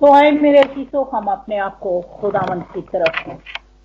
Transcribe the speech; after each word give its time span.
तो 0.00 0.12
आए 0.12 0.30
मेरे 0.30 0.58
अजीजों, 0.58 1.04
हम 1.12 1.26
अपने 1.26 1.56
आप 1.58 1.78
को 1.78 2.00
खुदावंत 2.14 2.64
की 2.74 2.80
तरफ़ 2.92 3.30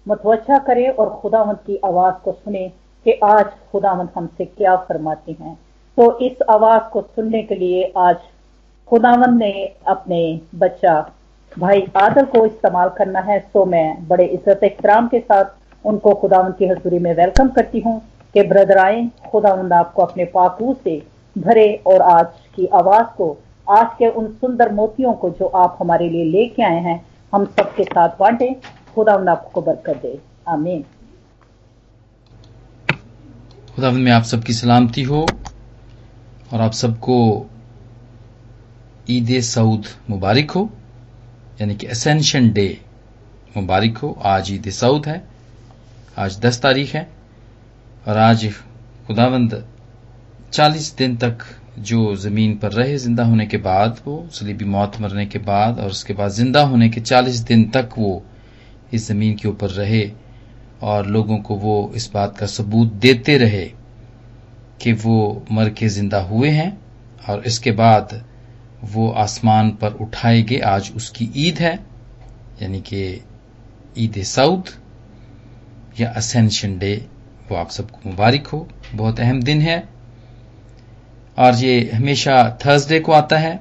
मुतवजा 0.06 0.58
करें 0.58 0.90
और 0.90 1.10
खुदावंत 1.22 1.60
की 1.66 1.80
आवाज़ 1.86 2.16
को 2.24 2.32
सुने 2.34 2.68
कि 3.06 3.12
आज 3.24 3.46
खुदावंत 3.72 4.12
हमसे 4.16 4.46
क्या 4.46 4.76
फरमाते 4.88 5.32
हैं। 5.32 5.54
तो 5.98 6.18
इस 6.20 6.42
आवाज़ 6.50 6.90
को 6.94 7.02
सुनने 7.16 7.42
के 7.44 7.56
लिए 7.56 7.84
आज 7.98 8.16
खुदावंत 8.88 9.40
ने 9.40 9.52
अपने 9.88 10.20
बच्चा 10.56 11.00
भाई 11.52 11.86
आदर 11.98 12.26
को 12.28 12.46
इस्तेमाल 12.46 12.90
करना 12.98 13.20
है 13.22 13.40
सो 13.42 13.66
मैं 13.66 14.08
बड़े 14.08 14.26
इज़्ज़त 14.26 14.64
एहतराम 14.64 15.08
के 15.08 15.20
साथ 15.20 15.86
उनको 15.86 16.14
खुदावंत 16.14 16.58
की 16.58 16.68
हजूरी 16.68 17.00
में 17.00 17.14
वेलकम 17.16 17.50
करती 17.50 17.80
हूँ 17.80 18.00
कि 18.36 18.42
ब्रदर 18.48 18.78
आए 18.78 19.10
खुदावंद 19.32 19.74
आपको 19.74 20.02
अपने 20.02 20.26
पाकू 20.34 20.74
से 20.84 21.02
भरे 21.36 21.74
और 21.88 22.02
आज 22.12 22.34
की 22.56 22.66
आवाज़ 22.76 23.16
को 23.18 23.38
आज 23.70 23.88
के 24.00 24.10
उन 24.10 24.28
सुंदर 24.34 24.72
मोतियों 24.74 25.14
को 25.14 25.30
जो 25.30 25.46
आप 25.46 25.78
हमारे 25.82 26.10
लिए 26.10 26.26
लेके 26.26 26.64
आए 26.64 26.80
हैं, 26.80 27.06
हम 27.34 27.46
सबके 27.46 27.84
साथ 27.84 28.10
बांटे। 28.10 28.56
खुदा 28.96 29.16
उन 29.16 29.28
आपको 29.28 29.62
बरकत 29.62 30.02
दे। 30.02 30.20
आमीन। 30.48 30.86
खुदा 33.76 33.92
में 33.92 34.12
आप 34.12 34.24
सबकी 34.24 34.54
सलामती 34.54 35.04
हो 35.04 35.28
और 36.54 36.62
आप 36.62 36.72
सबको 36.72 37.46
ईद 39.10 39.42
सऊद 39.42 39.86
मुबारक 40.10 40.52
हो, 40.52 40.70
यानी 41.62 41.76
कि 41.76 41.88
असेंशन 41.88 42.52
डे 42.52 42.82
मुबारक 43.58 43.98
हो। 43.98 44.18
आज 44.26 44.52
ईद 44.52 44.70
सऊद 44.70 45.06
है, 45.06 45.24
आज 46.18 46.40
दस 46.40 46.62
तारीख 46.62 46.96
है 46.96 47.10
और 48.08 48.18
आज 48.18 48.50
खुदावंद 49.08 49.66
चालीस 50.52 50.96
दिन 50.98 51.18
तक 51.18 51.38
जो 51.80 52.16
ज़मीन 52.16 52.56
पर 52.58 52.72
रहे, 52.72 52.98
ज़िंदा 52.98 53.24
होने 53.24 53.46
के 53.48 53.58
बाद 53.58 54.00
वो, 54.06 54.28
सलीबी 54.32 54.66
मौत 54.66 55.00
मरने 55.02 55.26
के 55.26 55.40
बाद 55.40 55.80
और 55.80 55.90
उसके 55.90 56.14
बाद 56.14 56.32
ज़िंदा 56.32 56.62
होने 56.64 56.90
के 56.90 57.02
चालीस 57.02 57.40
दिन 57.42 57.64
तक 57.70 57.90
वो 57.98 58.22
इस 58.94 59.08
ज़मीन 59.08 59.36
के 59.36 59.48
ऊपर 59.48 59.70
रहे 59.70 60.12
और 60.82 61.08
लोगों 61.08 61.38
को 61.38 61.56
वो 61.56 61.92
इस 61.96 62.10
बात 62.14 62.38
का 62.38 62.46
सबूत 62.46 62.94
देते 63.02 63.38
रहे 63.38 63.66
कि 64.82 64.94
वो 64.94 65.46
मर 65.52 65.70
के 65.70 65.88
ज़िंदा 65.90 66.22
हुए 66.22 66.50
हैं 66.50 66.72
और 67.30 67.44
इसके 67.46 67.72
बाद 67.72 68.24
वो 68.84 69.10
आसमान 69.18 69.70
पर 69.72 69.94
उठाए 70.02 70.42
गए। 70.42 70.58
आज 70.58 70.92
उसकी 70.96 71.30
ईद 71.38 71.58
है, 71.58 71.74
यानी 72.62 72.80
कि 72.82 73.22
ईद 73.98 74.22
सऊद 74.24 74.70
या 76.00 76.10
असेंशन 76.12 76.78
डे। 76.80 76.96
वो 77.52 77.58
आप 77.58 77.70
सबको 77.70 78.10
मुबारक 78.10 78.48
हो। 78.48 78.68
बहुत 78.96 79.20
अहम 79.20 79.42
दिन 79.44 79.62
है। 79.62 79.78
और 81.40 81.56
ये 81.56 81.92
हमेशा 81.94 82.58
थर्सडे 82.66 83.00
को 83.00 83.12
आता 83.12 83.38
है। 83.38 83.60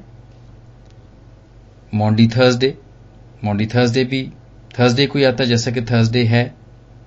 मॉन्डी 1.95 2.29
थर्सडे 2.29 2.79
मॉन्डी 3.45 3.67
थर्सडे 3.67 4.05
भी 4.05 4.33
थर्सडे 4.79 5.07
को 5.07 5.19
ही 5.19 5.25
आता 5.25 5.43
है, 5.43 5.48
जैसा 5.48 5.71
कि 5.71 5.83
थर्सडे 5.83 6.25
है, 6.25 6.55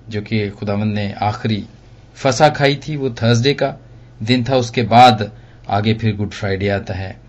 जो 0.08 0.22
कि 0.22 0.50
खुदावंद 0.50 0.94
ने 0.94 1.12
आखिरी 1.12 1.66
फसा 2.14 2.48
खाई 2.48 2.76
थी, 2.76 2.96
वो 2.96 3.10
थर्सडे 3.10 3.54
का 3.54 3.76
दिन 4.22 4.44
था। 4.44 4.56
उसके 4.56 4.82
बाद 4.82 5.30
आगे 5.68 5.94
फिर 5.94 6.16
गुड 6.16 6.30
फ्राइडे 6.30 6.68
आता 6.68 6.94
है। 6.94 7.20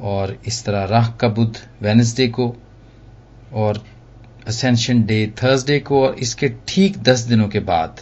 और 0.00 0.38
इस 0.46 0.64
तरह 0.64 0.84
राह 0.84 1.10
का 1.10 1.28
बुध 1.28 1.58
वेनसडे 1.82 2.28
को 2.28 2.56
और 3.52 3.84
असेंशन 4.48 5.02
डे 5.02 5.32
थर्सडे 5.42 5.78
को 5.78 6.02
और 6.02 6.14
इसके 6.14 6.48
ठीक 6.68 6.98
दस 6.98 7.20
दिनों 7.20 7.48
के 7.48 7.60
बाद 7.60 8.00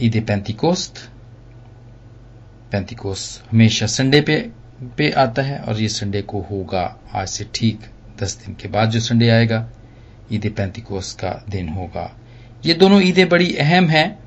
ईद 0.00 0.24
पैंतीकोस्त 0.26 1.08
पैंतीकोस 2.76 3.42
हमेशा 3.50 3.86
संडे 3.86 4.20
पे 4.20 4.36
पे 4.96 5.10
आता 5.10 5.42
है 5.42 5.58
और 5.58 5.80
ये 5.80 5.88
संडे 5.88 6.22
को 6.22 6.40
होगा 6.40 6.82
आज 7.14 7.28
से 7.28 7.46
ठीक 7.54 7.80
दस 8.20 8.36
दिन 8.36 8.54
के 8.54 8.68
बाद 8.68 8.90
जो 8.90 9.00
संडे 9.00 9.28
आएगा, 9.28 9.68
ईद 10.32 10.52
पैंतीकोस 10.56 11.12
का 11.12 11.30
दिन 11.48 11.68
होगा। 11.68 12.10
ये 12.66 12.74
दोनों 12.74 13.00
ईदें 13.02 13.28
बड़ी 13.28 13.54
अहम 13.56 13.88
हैं 13.88 14.18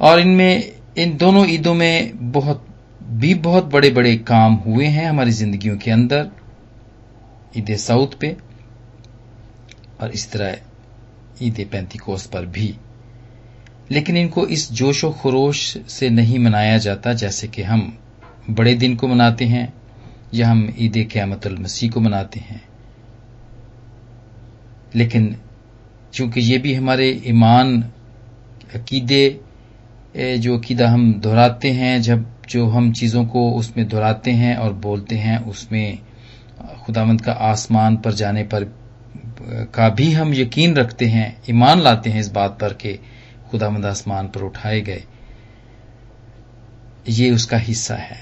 और 0.00 0.20
इनमें, 0.20 0.72
इन 0.98 1.16
दोनों 1.16 1.46
ईदों 1.48 1.74
में 1.74 2.32
बहुत, 2.32 2.66
भी 3.02 3.34
बहुत 3.34 3.64
बड़े 3.64 3.90
बड़े 3.90 4.16
काम 4.16 4.54
हुए 4.54 4.86
हैं 4.86 5.06
हमारी 5.06 5.32
जिंदगियों 5.32 5.76
के 5.78 5.90
अंदर, 5.90 6.30
ईद 7.56 7.76
साउथ 7.76 8.18
पे 8.20 8.36
और 10.00 10.10
इस 10.10 10.30
तरह 10.32 10.56
ईद 11.42 11.66
पैंतीकोस 11.72 12.26
पर 12.26 12.46
भी। 12.46 12.74
लेकिन 13.90 14.16
इनको 14.16 14.46
इस 14.46 14.70
जोशो 14.72 15.10
खरोश 15.12 15.76
से 15.88 16.08
नहीं 16.10 16.38
मनाया 16.38 16.78
जाता, 16.78 17.12
जैसे 17.12 17.48
कि 17.48 17.62
हम 17.62 17.98
बड़े 18.50 18.74
दिन 18.74 18.96
को 18.96 19.08
मनाते 19.08 19.44
हैं, 19.44 19.72
या 20.34 20.48
हम 20.48 20.74
ईद 20.78 21.08
क्यामत 21.12 21.46
मसीह 21.60 21.90
को 21.90 22.00
मनाते 22.00 22.40
हैं। 22.40 22.62
लेकिन 24.94 25.36
चूँकि 26.14 26.40
ये 26.40 26.58
भी 26.58 26.74
हमारे 26.74 27.08
ईमान 27.26 27.80
अकीदे 28.74 29.40
जो 30.16 30.56
अकीदा 30.58 30.88
हम 30.90 31.12
दोहराते 31.14 31.70
हैं, 31.70 32.00
जब 32.02 32.26
जो 32.48 32.66
हम 32.66 32.92
चीज़ों 32.92 33.24
को 33.26 33.50
उसमें 33.50 33.88
दोहराते 33.88 34.30
हैं 34.30 34.56
और 34.56 34.72
बोलते 34.72 35.16
हैं, 35.16 35.38
उसमें 35.38 35.98
खुदावंद 36.84 37.20
का 37.20 37.32
आसमान 37.32 37.96
पर 37.96 38.12
जाने 38.12 38.42
पर 38.44 38.64
का 39.74 39.88
भी 39.88 40.10
हम 40.12 40.34
यकीन 40.34 40.74
रखते 40.76 41.06
हैं, 41.06 41.36
ईमान 41.50 41.80
लाते 41.80 42.10
हैं 42.10 42.20
इस 42.20 42.30
बात 42.32 42.58
पर 42.60 42.72
कि 42.74 42.98
खुदामंद 43.52 43.86
आसमान 43.86 44.28
पर 44.28 44.42
उठाए 44.42 44.80
गए। 44.80 45.02
ये 47.10 47.30
उसका 47.30 47.56
हिस्सा 47.58 47.94
है। 47.94 48.20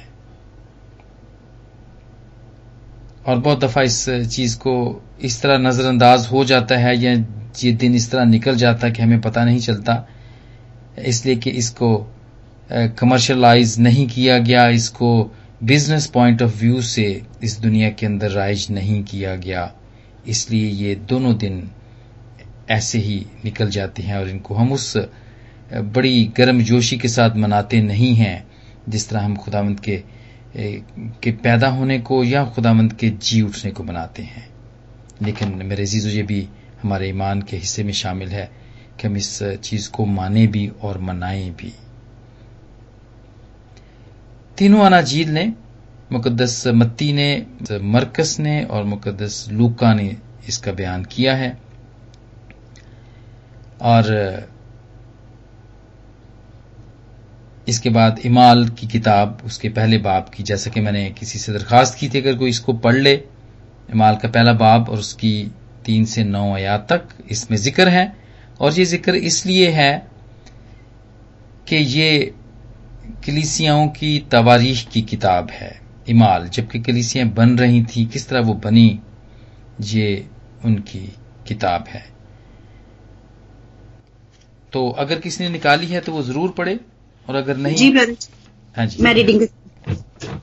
और 3.27 3.39
बहुत 3.39 3.65
दफ़ा 3.65 3.83
इस 3.83 4.05
चीज़ 4.31 4.57
को 4.59 4.75
इस 5.23 5.41
तरह 5.43 5.59
नजरअंदाज 5.59 6.27
हो 6.27 6.45
जाता 6.45 6.77
है 6.77 6.97
या 6.97 7.13
ये 7.59 7.73
दिन 7.73 7.95
इस 7.95 8.11
तरह 8.11 8.25
निकल 8.25 8.57
जाता 8.57 8.87
है 8.87 8.93
कि 8.93 9.03
हमें 9.03 9.21
पता 9.21 9.45
नहीं 9.45 9.59
चलता। 9.61 10.07
इसलिए 10.99 11.37
कि 11.37 11.51
इसको 11.51 11.97
कमर्शलाइज 12.73 13.79
नहीं 13.81 14.07
किया 14.07 14.39
गया, 14.39 14.69
इसको 14.69 15.31
बिज़नेस 15.63 16.07
पॉइंट 16.07 16.43
ऑफ़ 16.43 16.59
व्यू 16.59 16.81
से 16.83 17.23
इस 17.43 17.59
दुनिया 17.61 17.91
के 17.91 18.07
अंदर 18.07 18.31
राइज 18.31 18.67
नहीं 18.71 19.03
किया 19.05 19.35
गया। 19.37 19.73
इसलिए 20.27 20.69
ये 20.69 20.95
दोनों 21.09 21.37
दिन 21.39 21.71
ऐसे 22.71 22.99
ही 22.99 23.27
निकल 23.45 23.71
जाते 23.71 24.03
हैं 24.03 24.17
और 24.17 24.29
इनको 24.29 24.55
हम 24.55 24.73
उस 24.73 24.97
बड़ी 25.73 26.25
गर्म 26.37 26.63
जोशी 26.63 26.97
के 26.99 27.09
साथ 27.09 27.37
मनाते 27.37 27.81
नहीं 27.83 28.15
हैं, 28.15 28.47
जिस 28.89 29.09
तरह 29.09 29.21
हम 29.21 29.37
खुदावंत 29.37 29.81
के 29.81 30.03
के 31.23 31.31
पैदा 31.33 31.69
होने 31.69 31.99
को 31.99 32.25
या 32.25 32.45
खुदावंत 32.45 32.93
के 32.93 33.11
जी 33.11 33.41
उठने 33.43 33.71
को 33.71 33.85
मनाते 33.85 34.23
हैं। 34.23 34.49
लेकिन 35.23 35.55
मेरे 35.67 35.87
जीजो 35.87 36.09
ये 36.09 36.23
भी 36.23 36.49
हमारे 36.83 37.09
ईमान 37.09 37.43
के 37.43 37.57
हिस्से 37.57 37.85
में 37.85 37.93
शामिल 37.93 38.29
है 38.29 38.51
कि 39.01 39.09
हम 39.09 39.17
इस 39.17 39.43
चीज़ 39.43 39.91
को 39.91 40.05
माने 40.07 40.47
भी 40.47 40.67
और 40.83 40.99
मनाएँ 40.99 41.51
भी। 41.51 41.73
तीनों 44.59 44.81
अनाजील 44.81 45.31
ने 45.31 45.53
मुकदस 46.13 46.67
मत्ती 46.67 47.13
ने 47.13 47.47
मरकस 47.73 48.37
ने 48.41 48.63
और 48.65 48.85
मुकदस 48.85 49.47
लूका 49.51 49.95
ने 49.95 50.17
इसका 50.49 50.73
बयान 50.73 51.05
किया 51.05 51.37
है। 51.37 51.59
और 53.83 54.49
इसके 57.69 57.91
बाद 57.91 58.19
इमाल 58.25 58.69
की 58.71 58.87
किताब, 58.87 59.39
उसके 59.47 59.69
पहले 59.69 59.99
बाब 60.01 60.31
की, 60.35 60.43
जैसा 60.43 60.71
कि 60.71 60.81
मैंने 60.81 61.09
किसी 61.11 61.39
से 61.39 61.53
दरखास्त 61.53 61.99
की 61.99 62.09
थी, 62.09 62.21
अगर 62.21 62.37
कोई 62.37 62.51
इसको 62.51 62.73
पढ़ 62.75 62.97
ले, 62.97 63.15
इमाल 63.91 64.17
का 64.17 64.29
पहला 64.29 64.53
बाब 64.55 64.89
और 64.89 64.99
उसकी 64.99 65.51
तीन 65.85 66.05
से 66.05 66.25
नौ 66.25 66.53
आयात 66.55 66.87
तक 66.93 67.09
इसमें 67.31 67.57
ज़िक्र 67.59 67.89
है। 67.89 68.13
और 68.61 68.73
ये 68.73 68.85
ज़िक्र 68.85 69.15
इसलिए 69.15 69.71
है 69.71 69.93
कि 71.69 71.77
ये 71.77 72.35
कलीसियाओं 73.27 73.87
की 73.89 74.19
तवारीख 74.33 74.87
की 74.93 75.03
किताब 75.03 75.51
है, 75.51 75.81
इमाल, 76.09 76.49
जबकि 76.49 76.81
कलीसियाँ 76.81 77.29
बन 77.29 77.57
रही 77.59 77.83
थी, 77.87 78.05
किस 78.05 78.29
तरह 78.29 78.41
वो 78.41 78.55
बनी, 78.65 79.01
ये 79.83 80.27
उनकी 80.65 81.07
किताब 81.49 81.85
है। 81.89 82.05
तो 84.73 84.89
अगर 84.99 85.19
किसी 85.21 85.45
ने 85.45 85.51
निकाली 85.51 85.87
है 85.87 86.01
तो 86.01 86.13
वो 86.13 86.23
ज़रूर 86.23 86.51
पढ़े 86.59 86.79
और 87.29 87.35
अगर 87.37 87.57
नहीं 87.59 87.77
जी 87.77 87.91
हाँ 88.77 88.87
जी। 88.87 89.03
मैं 89.03 89.15
रीडिंग 89.15 89.47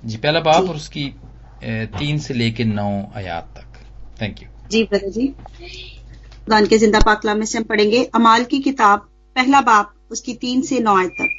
जी 0.05 0.17
पहला 0.17 0.39
बाप 0.41 0.69
और 0.69 0.75
उसकी 0.75 1.05
तीन 1.63 2.17
से 2.19 2.33
लेके 2.33 2.63
नौ 2.65 2.89
आयात 3.15 3.53
तक। 3.57 3.79
Thank 4.21 4.41
you 4.41 4.47
ji 4.71 4.83
brother 4.83 5.09
ji. 5.11 5.27
खुदान 5.27 6.65
के 6.67 6.77
ज़िंदा 6.77 6.99
पाकला 7.01 7.33
में 7.35 7.45
से 7.45 7.57
हम 7.57 7.63
पढ़ेंगे 7.65 8.03
अमाल 8.15 8.43
की 8.45 8.59
किताब 8.61 8.99
पहला 9.35 9.61
बाप 9.63 9.93
उसकी 10.11 10.33
तीन 10.35 10.61
से 10.61 10.79
नौ 10.79 10.97
आयत 10.97 11.11
तक। 11.11 11.29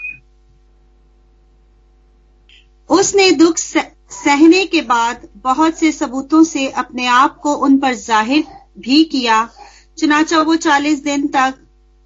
उसने 2.91 3.31
दुख 3.35 3.57
सहने 3.59 4.65
के 4.67 4.81
बाद 4.83 5.29
बहुत 5.45 5.79
से 5.79 5.93
सबूतों 5.93 6.43
से 6.47 6.69
अपने 6.83 7.07
आप 7.15 7.39
को 7.39 7.55
उन 7.57 7.79
पर 7.79 7.95
ज़ाहिर 7.97 8.45
भी 8.81 9.03
किया 9.07 9.49
चुनाचा 9.99 10.41
वो 10.43 10.57
चालीस 10.59 11.03
दिन 11.05 11.27
तक 11.29 11.55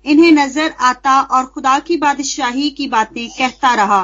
इन्हें 0.05 0.31
नज़र 0.33 0.75
आता 0.81 1.21
और 1.21 1.45
खुदा 1.47 1.79
की 1.79 1.97
बादशाही 1.97 2.71
की 2.71 2.87
बातें 2.89 3.29
कहता 3.29 3.75
रहा 3.75 4.03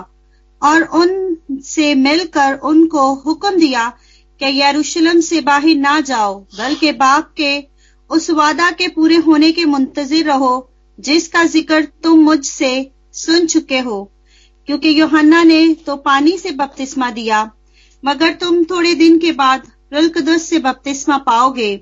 और 0.62 0.82
उनसे 0.94 1.94
मिलकर 1.96 2.54
उनको 2.64 3.12
हुक्म 3.16 3.54
दिया 3.56 3.88
कि 4.40 4.60
यरूशलेम 4.60 5.20
से 5.20 5.40
बाहर 5.40 5.74
ना 5.76 5.98
जाओ, 6.00 6.38
बल्कि 6.58 6.92
बाप 6.94 7.32
के 7.36 7.64
उस 8.10 8.30
वादा 8.32 8.70
के 8.70 8.88
पूरे 8.88 9.16
होने 9.18 9.50
के 9.52 9.64
मुंतजिर 9.64 10.26
रहो, 10.26 10.70
जिसका 10.98 11.44
ज़िक्र 11.46 11.82
तुम 12.02 12.18
मुझसे 12.20 12.70
सुन 13.14 13.46
चुके 13.46 13.78
हो। 13.80 14.04
क्योंकि 14.68 15.00
योहन्ना 15.00 15.42
ने 15.44 15.74
तो 15.86 15.96
पानी 15.98 16.36
से 16.38 16.50
बपतिस्मा 16.52 17.10
दिया, 17.10 17.42
मगर 18.02 18.32
तुम 18.34 18.62
थोड़े 18.64 18.94
दिन 18.94 19.18
के 19.18 19.32
बाद 19.32 19.66
रुल्कदुस 19.94 20.42
से 20.42 20.58
बपतिस्मा 20.60 21.18
पाओगे। 21.18 21.74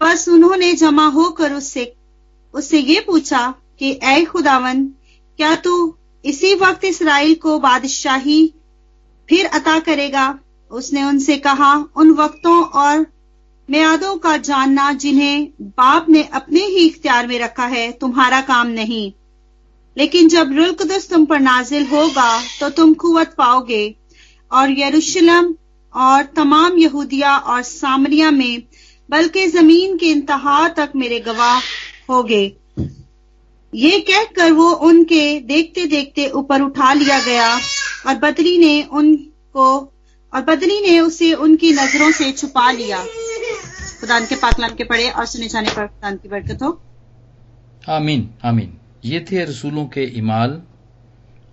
बस 0.00 0.28
उन्होंने 0.28 0.72
जमा 0.74 1.06
होकर 1.08 1.52
उससे 1.52 1.84
उससे 2.54 2.78
ये 2.78 3.00
पूछा 3.00 3.54
कि, 3.78 3.92
ऐ 3.92 4.24
खुदावन, 4.24 4.84
क्या 5.36 5.54
तू 5.54 5.96
इसी 6.24 6.54
वक्त 6.54 6.84
इसराइल 6.84 7.34
को 7.34 7.58
बादशाही 7.58 8.54
फिर 9.28 9.46
अता 9.46 9.78
करेगा? 9.78 10.38
उसने 10.70 11.04
उनसे 11.04 11.36
कहा, 11.36 11.84
उन 11.96 12.10
वक्तों 12.10 12.64
और 12.64 13.06
म्यादों 13.70 14.16
का 14.16 14.36
जानना 14.36 14.92
जिन्हें 14.92 15.48
बाप 15.60 16.06
ने 16.08 16.22
अपने 16.22 16.60
ही 16.60 16.86
इख्तियार 16.86 17.26
में 17.26 17.38
रखा 17.38 17.66
है, 17.66 17.92
तुम्हारा 17.92 18.40
काम 18.40 18.66
नहीं। 18.66 19.12
लेकिन 19.96 20.28
जब 20.28 20.52
रुल्कदस 20.52 21.08
तुम 21.08 21.24
पर 21.24 21.40
नाजिल 21.40 21.86
होगा 21.86 22.42
तो 22.60 22.70
तुम 22.70 22.94
कुवत 22.94 23.34
पाओगे। 23.38 23.96
और 24.52 24.80
यरूशलेम 24.80 25.54
और 25.94 26.22
तमाम 26.24 26.78
यहूदिया 26.78 27.36
और 27.36 27.62
सामरिया 27.62 28.30
में, 28.30 28.62
बल्कि 29.10 29.46
ज़मीन 29.46 29.96
के 29.96 30.06
इंतहा 30.06 30.68
तक 30.68 30.92
मेरे 30.96 31.20
गवाह 31.20 31.60
होगे। 32.12 32.42
ये 33.72 33.98
कहकर 34.00 34.52
वो 34.52 34.70
उनके 34.86 35.24
देखते 35.42 35.86
देखते 35.86 36.28
ऊपर 36.30 36.62
उठा 36.62 36.92
लिया 36.92 37.18
गया 37.20 37.48
और 38.06 38.18
बदरी 38.18 38.56
ने 38.58 38.82
उनको, 38.84 39.68
और 40.32 40.42
बदरी 40.42 40.80
ने 40.80 40.98
उसे 41.00 41.32
उनकी 41.36 41.72
नज़रों 41.72 42.10
से 42.12 42.30
छुपा 42.32 42.70
लिया। 42.72 43.04
खुदान 44.00 44.26
के 44.26 44.36
पाकलाम 44.36 44.74
के 44.74 44.84
पढ़े 44.84 45.08
और 45.10 45.26
सुने 45.26 45.48
जाने 45.48 45.70
पर 45.70 45.86
खुदान 45.86 46.16
की 46.16 46.28
बरकत 46.28 46.62
हो। 46.62 46.70
आमीन 47.90 48.28
आमीन। 48.44 48.78
ये 49.04 49.24
थे 49.30 49.44
रसूलों 49.44 49.86
के 49.86 50.04
इमाल 50.18 50.60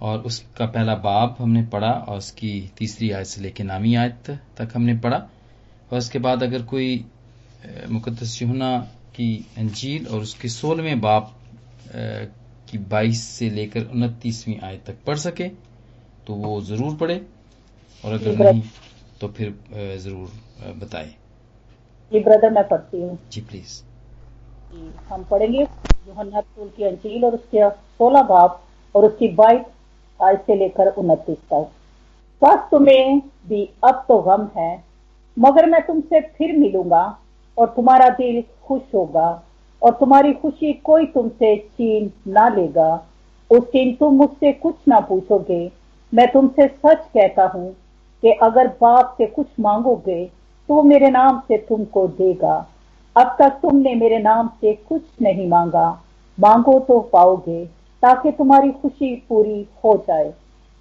और 0.02 0.20
उसका 0.22 0.66
पहला 0.68 0.96
बाब 0.98 1.36
हमने 1.40 1.64
पढ़ा 1.68 1.92
और 1.92 2.18
उसकी 2.18 2.52
तीसरी 2.78 3.10
आयत 3.12 3.28
से 3.28 3.42
लेकर 3.42 3.64
नामी 3.64 3.96
आयत 3.96 4.30
तक 4.58 4.70
हमने 4.76 4.94
पढ़ा। 4.98 5.18
और 5.92 5.98
उसके 5.98 6.20
बाद 6.20 6.44
अगर 6.44 6.62
कोई 6.64 7.06
मुकदस 7.90 8.42
यूहना 8.42 8.70
की 9.20 9.30
अंजील 9.58 10.08
और 10.08 10.22
उसके 10.22 10.50
सोलहवें 10.50 11.00
बाप 11.02 11.36
की 12.68 12.78
बाईस 12.90 13.24
से 13.30 13.50
लेकर 13.52 13.90
उनतीसवीं 13.94 14.60
आयत 14.60 14.84
तक 14.88 14.98
पढ़ 15.08 15.18
सके 15.20 15.48
तो 16.28 16.34
वो 16.36 16.60
ज़रूर 16.64 16.96
पढ़े। 16.98 17.16
और 18.04 18.14
अगर 18.14 18.38
नहीं 18.42 18.62
तो 19.22 19.28
फिर 19.30 19.50
ज़रूर 20.00 20.76
बताए। 20.78 21.14
जी 22.12 22.20
ब्रदर 22.20 22.50
मैं 22.52 22.68
पढ़ती 22.68 23.02
हूँ। 23.02 23.18
जी 23.32 23.42
प्लीज़ 23.42 23.82
हम 25.10 25.24
पढ़ेंगे 25.32 25.60
यूहन्ना 25.60 26.40
रसूल 26.40 26.70
की 26.78 26.84
अंजील 26.86 27.26
और 27.26 27.34
उसके 27.36 27.70
सोलह 27.70 28.22
बाप 28.24 28.62
और 28.96 29.06
उसकी 29.06 29.28
बाईस 29.36 29.66
आज 30.20 30.38
से 30.48 30.56
लेकर 30.56 30.88
उनतीस 30.94 31.38
तक। 31.50 31.72
बस 32.42 32.68
तुम्हें 32.72 33.20
भी 33.48 33.64
अब 33.84 34.06
तो 34.08 34.22
गम 34.24 34.48
है 34.58 34.72
मगर 35.38 35.70
मैं 35.70 35.82
तुमसे 35.88 36.22
फिर 36.38 36.58
मिलूँगा। 36.58 37.04
और 37.60 37.68
तुम्हारा 37.68 38.10
दिल 38.10 38.42
खुश 38.68 38.82
होगा 38.96 39.30
और 39.82 39.92
तुम्हारी 39.92 40.34
खुशी 40.34 40.74
कोई 40.84 41.06
तुमसे 41.06 41.56
छीन 41.58 42.12
ना 42.28 42.48
लेगा। 42.50 42.94
उस 43.50 43.64
दिन 43.72 43.94
तुम 43.96 44.16
मुझसे 44.16 44.52
कुछ 44.54 44.76
ना 44.88 45.00
पूछोगे। 45.00 45.72
मैं 46.14 46.28
तुमसे 46.32 46.68
सच 46.68 47.06
कहता 47.08 47.46
हूँ 47.46 47.72
कि 48.24 48.32
अगर 48.44 48.68
बाप 48.82 49.16
से 49.18 49.26
कुछ 49.28 49.48
मांगोगे 49.60 50.24
तो 50.70 50.82
मेरे 50.84 51.10
नाम 51.10 51.40
से 51.40 51.58
तुमको 51.70 52.08
देगा। 52.08 52.56
अब 53.16 53.36
तक 53.40 53.60
तुमने 53.62 53.94
मेरे 53.96 54.18
नाम 54.20 54.48
से 54.62 54.74
कुछ 54.90 55.02
नहीं 55.22 55.48
मांगा। 55.50 55.90
मांगो 56.38 56.80
तो 56.80 57.00
पाओगे, 57.14 57.66
ताकि 58.04 58.32
तुम्हारी 58.32 58.72
खुशी 58.72 59.16
पूरी 59.30 59.66
हो 59.84 59.96
जाए। 60.08 60.34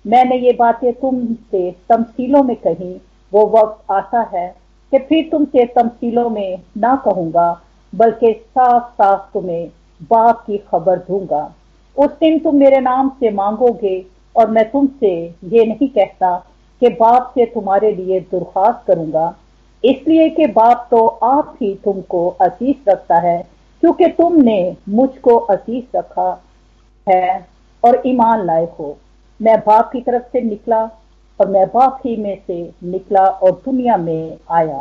मैंने 0.05 0.37
ये 0.37 0.53
बातें 0.53 0.93
तुमसे 0.93 1.71
तमसीलों 1.89 2.43
में 2.43 2.57
कही। 2.57 2.93
वो 3.33 3.47
वक्त 3.49 3.91
आता 3.93 4.21
है 4.35 4.49
कि 4.93 4.99
फिर 4.99 5.29
तुमसे 5.33 5.65
तमसीलों 5.67 6.29
में 6.31 6.59
ना 6.79 6.95
कहूँगा, 7.05 7.51
बल्कि 7.93 8.33
साफ़ 8.33 8.93
साफ़ 8.93 9.33
तुम्हें 9.35 9.69
बाप 10.11 10.45
की 10.47 10.59
खबर 10.71 10.99
दूँगा। 10.99 11.43
उस 11.97 12.11
दिन 12.21 12.39
तुम 12.39 12.57
मेरे 12.57 12.81
नाम 12.81 13.09
से 13.21 13.31
मांगोगे 13.31 14.05
और 14.35 14.51
मैं 14.51 14.71
तुमसे 14.71 15.13
ये 15.45 15.65
नहीं 15.67 15.89
कहता 15.89 16.37
कि 16.83 16.89
बाप 16.91 17.33
से 17.35 17.47
तुम्हारे 17.47 17.93
लिए 17.93 18.21
दुर्खास्त 18.31 18.87
करूँगा। 18.87 19.35
इसलिए 19.85 20.29
कि 20.31 20.47
बाप 20.49 20.87
तो 20.91 21.07
आप 21.07 21.57
ही 21.61 21.75
तुमको 21.85 22.29
असीस 22.41 22.77
रखता 22.89 23.19
है, 23.19 23.39
क्योंकि 23.83 24.07
तुमने 24.09 24.77
मुझको 24.89 25.37
असीस 25.37 25.85
रखा 25.97 26.31
है 27.07 27.47
और 27.83 28.03
ईमान 28.07 28.45
लायक 28.47 28.71
हो। 28.79 28.97
मैं 29.41 29.59
बाप 29.61 29.91
की 29.93 30.01
तरफ़ 30.01 30.23
से 30.33 30.41
निकला 30.41 30.85
और 31.41 31.49
मैं 31.49 31.67
बाप 31.67 32.01
ही 32.07 32.17
में 32.17 32.37
से 32.47 32.61
निकला 32.85 33.25
और 33.25 33.63
दुनिया 33.65 33.97
में 33.97 34.39
आया। 34.51 34.79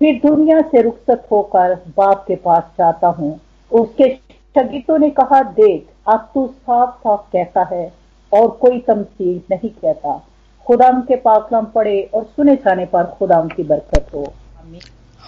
फिर 0.00 0.20
दुनिया 0.26 0.60
से 0.60 0.82
रुखसत 0.82 1.26
होकर 1.32 1.74
बाप 1.96 2.24
के 2.28 2.36
पास 2.36 2.62
जाता 2.78 3.08
हूँ। 3.08 3.40
उसके 3.72 4.14
शगितों 4.56 4.98
ने 4.98 5.10
कहा, 5.10 5.42
देख, 5.42 5.86
अब 6.08 6.30
तू 6.34 6.46
साफ़ 6.48 6.98
साफ़ 6.98 7.20
कहता 7.32 7.62
है 7.72 7.92
और 8.32 8.48
कोई 8.50 8.78
तमसील 8.78 9.40
नहीं 9.50 9.70
कहता। 9.70 10.18
खुदा 10.66 10.90
के 11.08 11.16
पाकलम 11.16 11.64
पड़े 11.64 12.02
और 12.14 12.24
सुने 12.24 12.54
जाने 12.56 12.86
पर 12.86 13.04
खुदा 13.18 13.40
की 13.46 13.62
बरकत 13.62 14.06
हो। 14.14 14.32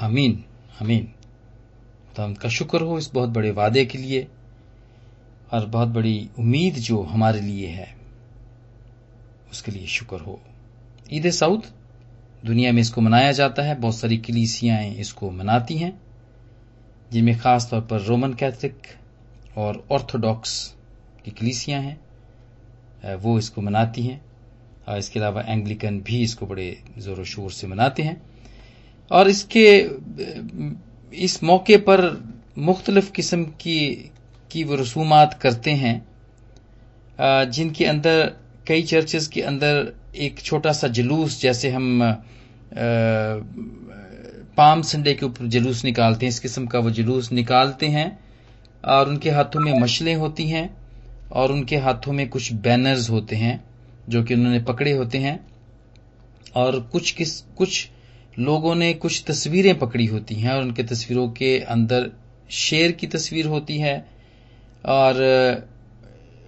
आमीन 0.02 0.44
आमीन। 0.82 1.04
खुदा 2.08 2.32
का 2.32 2.48
शुक्र 2.48 2.80
हो 2.80 2.98
इस 2.98 3.10
बहुत 3.14 3.28
बड़े 3.28 3.50
वादे 3.50 3.84
के 3.84 3.98
लिए 3.98 4.26
और 5.52 5.66
बहुत 5.66 5.88
बड़ी 5.88 6.28
उम्मीद 6.38 6.74
जो 6.74 7.02
हमारे 7.02 7.40
लिए 7.40 7.66
है, 7.66 7.88
उसके 9.52 9.72
लिए 9.72 9.86
शुक्र 9.86 10.16
हो। 10.16 10.38
ईद 11.06 11.28
साउथ 11.30 11.60
दुनिया 12.44 12.72
में 12.72 12.80
इसको 12.82 13.00
मनाया 13.00 13.32
जाता 13.32 13.62
है। 13.62 13.74
बहुत 13.74 13.96
सारी 13.96 14.16
कलीसियाएँ 14.18 14.94
इसको 14.96 15.30
मनाती 15.30 15.76
हैं, 15.76 15.92
जिनमें 17.10 17.38
खास 17.38 17.68
तौर 17.70 17.80
पर 17.80 18.00
रोमन 18.00 18.34
कैथलिक 18.34 18.86
और 19.58 19.84
ऑर्थोडॉक्स 19.92 20.54
की 21.24 21.30
कलीसियाँ 21.30 21.80
हैं 21.82 23.14
वो 23.16 23.38
इसको 23.38 23.60
मनाती 23.62 24.02
हैं। 24.02 24.20
और 24.88 24.98
इसके 24.98 25.18
अलावा 25.20 25.42
एंग्लिकन 25.42 26.00
भी 26.00 26.22
इसको 26.22 26.46
बड़े 26.46 26.76
जोरों 26.98 27.24
शोर 27.24 27.50
से 27.50 27.66
मनाते 27.66 28.02
हैं। 28.02 28.20
और 29.10 29.28
इसके 29.28 29.64
इस 31.12 31.42
मौके 31.44 31.76
पर 31.78 32.00
मुख्तलिफ़ 32.58 33.10
किस्म 33.12 33.44
की 33.60 34.10
की 34.50 34.64
वो 34.64 34.74
रसूमात 34.74 35.34
करते 35.34 35.70
हैं। 35.70 35.96
जिनके 37.50 37.84
अंदर, 37.84 38.32
कई 38.66 38.82
चर्चेस 38.82 39.28
के 39.28 39.42
अंदर 39.42 39.92
एक 40.14 40.40
छोटा 40.40 40.72
सा 40.72 40.88
जुलूस 40.88 41.40
जैसे 41.40 41.70
हम 41.70 42.00
पाम 44.56 44.82
संडे 44.82 45.14
के 45.14 45.26
ऊपर 45.26 45.46
जुलूस 45.46 45.84
निकालते 45.84 46.26
हैं, 46.26 46.30
इस 46.30 46.40
किस्म 46.40 46.66
का 46.66 46.78
वो 46.78 46.90
जुलूस 46.90 47.30
निकालते 47.32 47.86
हैं 47.86 48.18
और 48.84 49.08
उनके 49.08 49.30
हाथों 49.30 49.60
में 49.60 49.72
मछलें 49.80 50.14
होती 50.14 50.48
हैं 50.48 50.68
और 51.32 51.52
उनके 51.52 51.76
हाथों 51.76 52.12
में 52.12 52.28
कुछ 52.28 52.52
बैनर्स 52.52 53.10
होते 53.10 53.36
हैं 53.36 53.64
जो 54.08 54.22
कि 54.22 54.34
उन्होंने 54.34 54.60
पकड़े 54.60 54.92
होते 54.92 55.18
हैं 55.18 55.38
और 56.56 56.80
कुछ 56.92 57.10
किस, 57.10 57.40
कुछ 57.40 57.88
लोगों 58.38 58.74
ने 58.74 58.92
कुछ 58.94 59.24
तस्वीरें 59.26 59.78
पकड़ी 59.78 60.06
होती 60.06 60.34
हैं 60.34 60.52
और 60.52 60.62
उनके 60.62 60.82
तस्वीरों 60.82 61.28
के 61.28 61.58
अंदर 61.58 62.10
शेर 62.50 62.92
की 62.92 63.06
तस्वीर 63.06 63.46
होती 63.46 63.78
है 63.78 63.98
और 64.84 65.70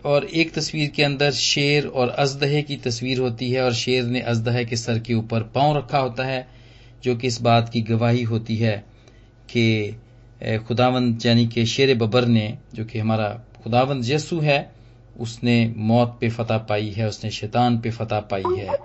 और 0.04 0.25
एक 0.25 0.52
तस्वीर 0.54 0.90
के 0.90 1.02
अंदर 1.02 1.30
शेर 1.32 1.87
और 1.87 2.08
अजदहे 2.08 2.62
की 2.62 2.76
तस्वीर 2.76 3.18
होती 3.18 3.50
है 3.50 3.62
और 3.62 3.75
शेर 3.75 4.04
ने 4.04 4.20
अजदहे 4.20 4.64
के 4.64 4.76
सर 4.76 4.99
के 4.99 5.14
ऊपर 5.14 5.42
पाँव 5.54 5.76
रखा 5.76 5.99
होता 5.99 6.25
है, 6.25 6.46
जो 7.04 7.16
कि 7.16 7.26
इस 7.26 7.40
बात 7.42 7.68
की 7.68 7.80
गवाही 7.82 8.23
होती 8.23 8.56
है 8.56 8.76
कि 9.50 9.96
खुदावंद 10.68 11.26
यानी 11.26 11.46
कि 11.46 11.64
शेर 11.66 11.94
बबर 11.99 12.26
ने, 12.26 12.58
जो 12.75 12.84
कि 12.84 12.99
हमारा 12.99 13.28
खुदावंद 13.62 14.04
यसु 14.04 14.40
है, 14.40 14.75
उसने 15.20 15.75
मौत 15.76 16.16
पे 16.20 16.28
फतह 16.28 16.58
पाई 16.58 16.90
है, 16.90 17.08
उसने 17.08 17.30
शैतान 17.30 17.78
पे 17.78 17.90
फतह 17.90 18.20
पाई 18.20 18.56
है 18.58 18.76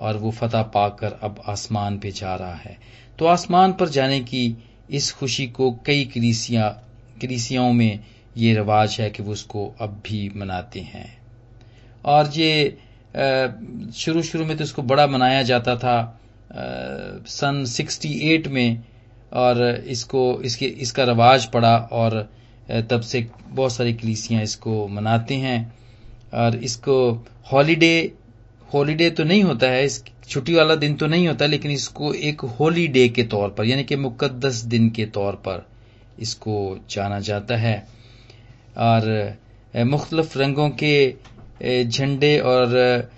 और 0.00 0.16
वो 0.16 0.30
फतह 0.30 0.62
पाकर 0.62 1.18
अब 1.22 1.42
आसमान 1.46 1.98
पे 1.98 2.10
जा 2.10 2.34
रहा 2.34 2.54
है। 2.54 2.76
तो 3.18 3.26
आसमान 3.26 3.72
पर 3.72 3.88
जाने 3.88 4.20
की 4.20 4.56
इस 4.90 5.12
खुशी 5.12 5.46
को 5.46 5.70
कई 5.86 6.04
कलीसिया 6.04 6.68
कलीसियाओं 7.22 7.72
में 7.72 8.00
ये 8.36 8.54
रिवाज 8.54 8.96
है 9.00 9.10
कि 9.10 9.22
वो 9.22 9.32
उसको 9.32 9.66
अब 9.80 10.00
भी 10.06 10.30
मनाते 10.36 10.80
हैं। 10.80 11.06
और 12.04 12.30
ये 12.30 12.78
शुरू 13.94 14.22
शुरू 14.22 14.44
में 14.44 14.56
तो 14.56 14.64
इसको 14.64 14.82
बड़ा 14.82 15.06
मनाया 15.06 15.42
जाता 15.42 15.76
था 15.76 15.96
सन 16.52 17.64
68 17.66 18.46
में, 18.48 18.82
और 19.32 19.62
इसको, 19.88 20.40
इसके, 20.42 20.66
इसका 20.66 21.04
रवाज 21.04 21.44
पड़ा 21.46 21.76
और 21.92 22.16
तब 22.90 23.00
से 23.00 23.26
बहुत 23.46 23.72
सारी 23.72 23.92
कलीसियाँ 23.94 24.42
इसको 24.42 24.86
मनाते 24.88 25.34
हैं। 25.36 25.72
और 26.34 26.56
इसको 26.56 27.12
हॉलीडे 27.52 28.12
हॉलीडे 28.70 29.08
तो 29.10 29.24
नहीं 29.24 29.42
होता 29.42 29.66
है, 29.66 29.84
इस 29.84 30.04
छुट्टी 30.28 30.54
वाला 30.54 30.74
दिन 30.74 30.94
तो 30.94 31.06
नहीं 31.06 31.26
होता, 31.28 31.46
लेकिन 31.46 31.70
इसको 31.70 32.12
एक 32.14 32.40
होली 32.60 32.86
डे 32.88 33.08
के 33.08 33.22
तौर 33.24 33.48
पर, 33.48 33.64
यानी 33.64 33.84
कि 33.84 33.96
मुकद्दस 33.96 34.62
दिन 34.64 34.88
के 34.90 35.06
तौर 35.06 35.34
पर 35.46 35.66
इसको 36.18 36.78
जाना 36.90 37.18
जाता 37.20 37.56
है। 37.56 37.74
और 38.76 39.36
मुख्तलफ 39.86 40.36
रंगों 40.36 40.68
के 40.82 41.84
झंडे 41.84 42.38
और 42.38 43.10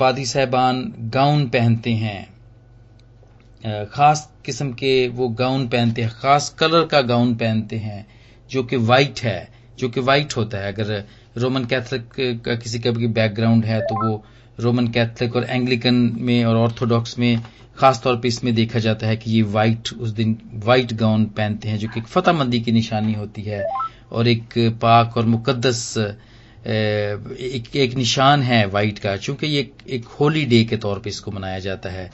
पादी 0.00 0.24
साहबान 0.26 0.92
गाउन 1.14 1.48
पहनते 1.48 1.90
हैं। 1.92 3.86
खास 3.86 4.28
किस्म 4.44 4.72
के 4.72 5.08
वो 5.08 5.28
गाउन 5.28 5.66
पहनते 5.68 6.02
हैं, 6.02 6.10
खास 6.12 6.48
कलर 6.58 6.84
का 6.86 7.00
गाउन 7.02 7.34
पहनते 7.34 7.76
हैं, 7.76 8.06
जो 8.50 8.62
कि 8.62 8.76
वाइट 8.76 9.20
है, 9.20 9.48
जो 9.78 9.88
कि 9.88 10.00
वाइट 10.00 10.36
होता 10.36 10.58
है। 10.58 10.72
अगर 10.72 11.04
रोमन 11.36 11.64
कैथलिक 11.64 12.42
का 12.44 12.54
किसी 12.54 12.78
का 12.78 12.90
भी 12.90 13.06
बैकग्राउंड 13.08 13.64
है 13.64 13.80
तो 13.80 13.94
वो 14.06 14.24
रोमन 14.58 14.88
कैथलिक 14.88 15.36
और 15.36 15.44
एंग्लिकन 15.44 15.94
में 16.18 16.44
और 16.44 16.56
ऑर्थोडॉक्स 16.56 17.18
में 17.18 17.40
खास 17.78 18.00
तौर 18.02 18.16
पे 18.16 18.28
इसमें 18.28 18.54
देखा 18.54 18.78
जाता 18.78 19.06
है 19.06 19.16
कि 19.16 19.30
ये 19.30 19.42
व्हाइट 19.44 19.88
उस 19.98 20.10
दिन 20.10 20.36
व्हाइट 20.54 20.92
गाउन 20.92 21.24
पहनते 21.26 21.68
हैं, 21.68 21.78
जो 21.78 21.88
कि 21.88 22.00
फतेहमंदी 22.00 22.60
की 22.60 22.72
निशानी 22.72 23.12
होती 23.14 23.42
है। 23.42 23.64
और 24.12 24.28
एक 24.28 24.54
पाक 24.82 25.16
और 25.16 25.26
मुकद्दस 25.26 25.94
एक, 25.98 27.76
एक 27.76 27.94
निशान 27.94 28.42
है 28.42 28.64
वाइट 28.66 28.98
का 28.98 29.16
चूँकि 29.16 29.46
ये 29.46 29.70
एक 29.88 30.04
होली 30.20 30.44
डे 30.46 30.64
के 30.64 30.76
तौर 30.76 30.98
पे 30.98 31.10
इसको 31.10 31.30
मनाया 31.30 31.58
जाता 31.58 31.90
है 31.90 32.10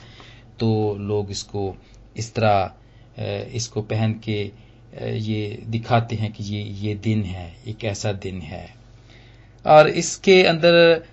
तो 0.59 0.67
लोग 0.99 1.31
इसको 1.31 1.75
इस 2.17 2.33
तरह 2.33 3.51
इसको 3.55 3.81
पहन 3.81 4.13
के 4.23 4.39
ये 5.19 5.63
दिखाते 5.67 6.15
हैं 6.15 6.31
कि 6.31 6.43
ये 6.43 6.61
ये 6.81 6.95
दिन 6.95 7.23
है 7.23 7.51
एक 7.67 7.83
ऐसा 7.83 8.11
दिन 8.11 8.41
है। 8.41 8.67
और 9.65 9.87
इसके 9.89 10.41
अंदर 10.43 11.03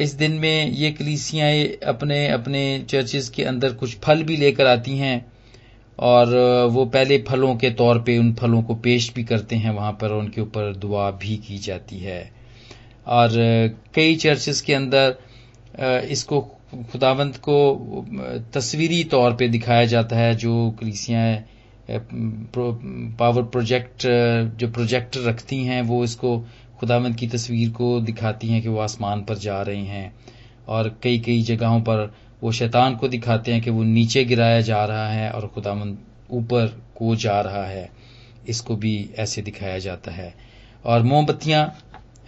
इस 0.00 0.12
दिन 0.14 0.32
में 0.32 0.70
ये 0.70 0.90
कलीसियाएँ 0.92 1.66
अपने 1.86 2.26
अपने 2.28 2.62
चर्चेज 2.90 3.28
के 3.28 3.44
अंदर 3.44 3.72
कुछ 3.72 3.96
फल 3.98 4.22
भी 4.22 4.36
लेकर 4.36 4.66
आती 4.66 4.96
हैं। 4.98 5.26
और 6.00 6.34
वो 6.70 6.84
पहले 6.86 7.18
फलों 7.28 7.54
के 7.56 7.70
तौर 7.70 7.98
पे 7.98 8.18
उन 8.18 8.32
फलों 8.34 8.62
को 8.62 8.74
पेश 8.74 9.12
भी 9.14 9.24
करते 9.24 9.56
हैं, 9.56 9.70
वहाँ 9.70 9.92
पर 9.92 10.12
उनके 10.12 10.40
ऊपर 10.40 10.76
दुआ 10.76 11.10
भी 11.10 11.36
की 11.36 11.58
जाती 11.58 11.98
है। 11.98 12.32
और 13.06 13.30
कई 13.94 14.16
चर्चेस 14.16 14.60
के 14.60 14.74
अंदर 14.74 15.16
इसको 16.10 16.40
खुदावंत 16.92 17.36
को 17.36 18.06
तस्वीरी 18.54 19.04
तौर 19.04 19.32
पे 19.32 19.48
दिखाया 19.48 19.84
जाता 19.84 20.16
है, 20.16 20.34
जो 20.34 20.70
कलीसियाएँ 20.80 21.44
पावर 23.18 23.42
प्रोजेक्ट 23.42 24.06
जो 24.56 24.70
प्रोजेक्टर 24.70 25.20
रखती 25.20 25.56
हैं, 25.64 25.82
वो 25.82 26.04
इसको 26.04 26.38
खुदावंत 26.80 27.16
की 27.16 27.26
तस्वीर 27.26 27.70
को 27.70 28.00
दिखाती 28.00 28.48
हैं 28.48 28.62
कि 28.62 28.68
वो 28.68 28.78
आसमान 28.78 29.22
पर 29.22 29.38
जा 29.38 29.62
रहे 29.62 29.84
हैं। 29.86 30.14
और 30.68 30.98
कई 31.02 31.18
कई 31.18 31.42
जगहों 31.42 31.80
पर 31.80 32.12
वो 32.42 32.52
शैतान 32.52 32.96
को 32.96 33.08
दिखाते 33.08 33.52
हैं 33.52 33.62
कि 33.62 33.70
वो 33.70 33.82
नीचे 33.82 34.24
गिराया 34.24 34.60
जा 34.60 34.84
रहा 34.84 35.08
है 35.08 35.30
और 35.30 35.46
खुदावंत 35.46 35.98
ऊपर 36.30 36.66
को 36.96 37.16
जा 37.16 37.40
रहा 37.40 37.64
है। 37.64 37.90
इसको 38.48 38.76
भी 38.76 39.10
ऐसे 39.18 39.42
दिखाया 39.42 39.78
जाता 39.78 40.10
है। 40.10 40.34
और 40.84 41.02
मोमबत्तियाँ 41.02 41.78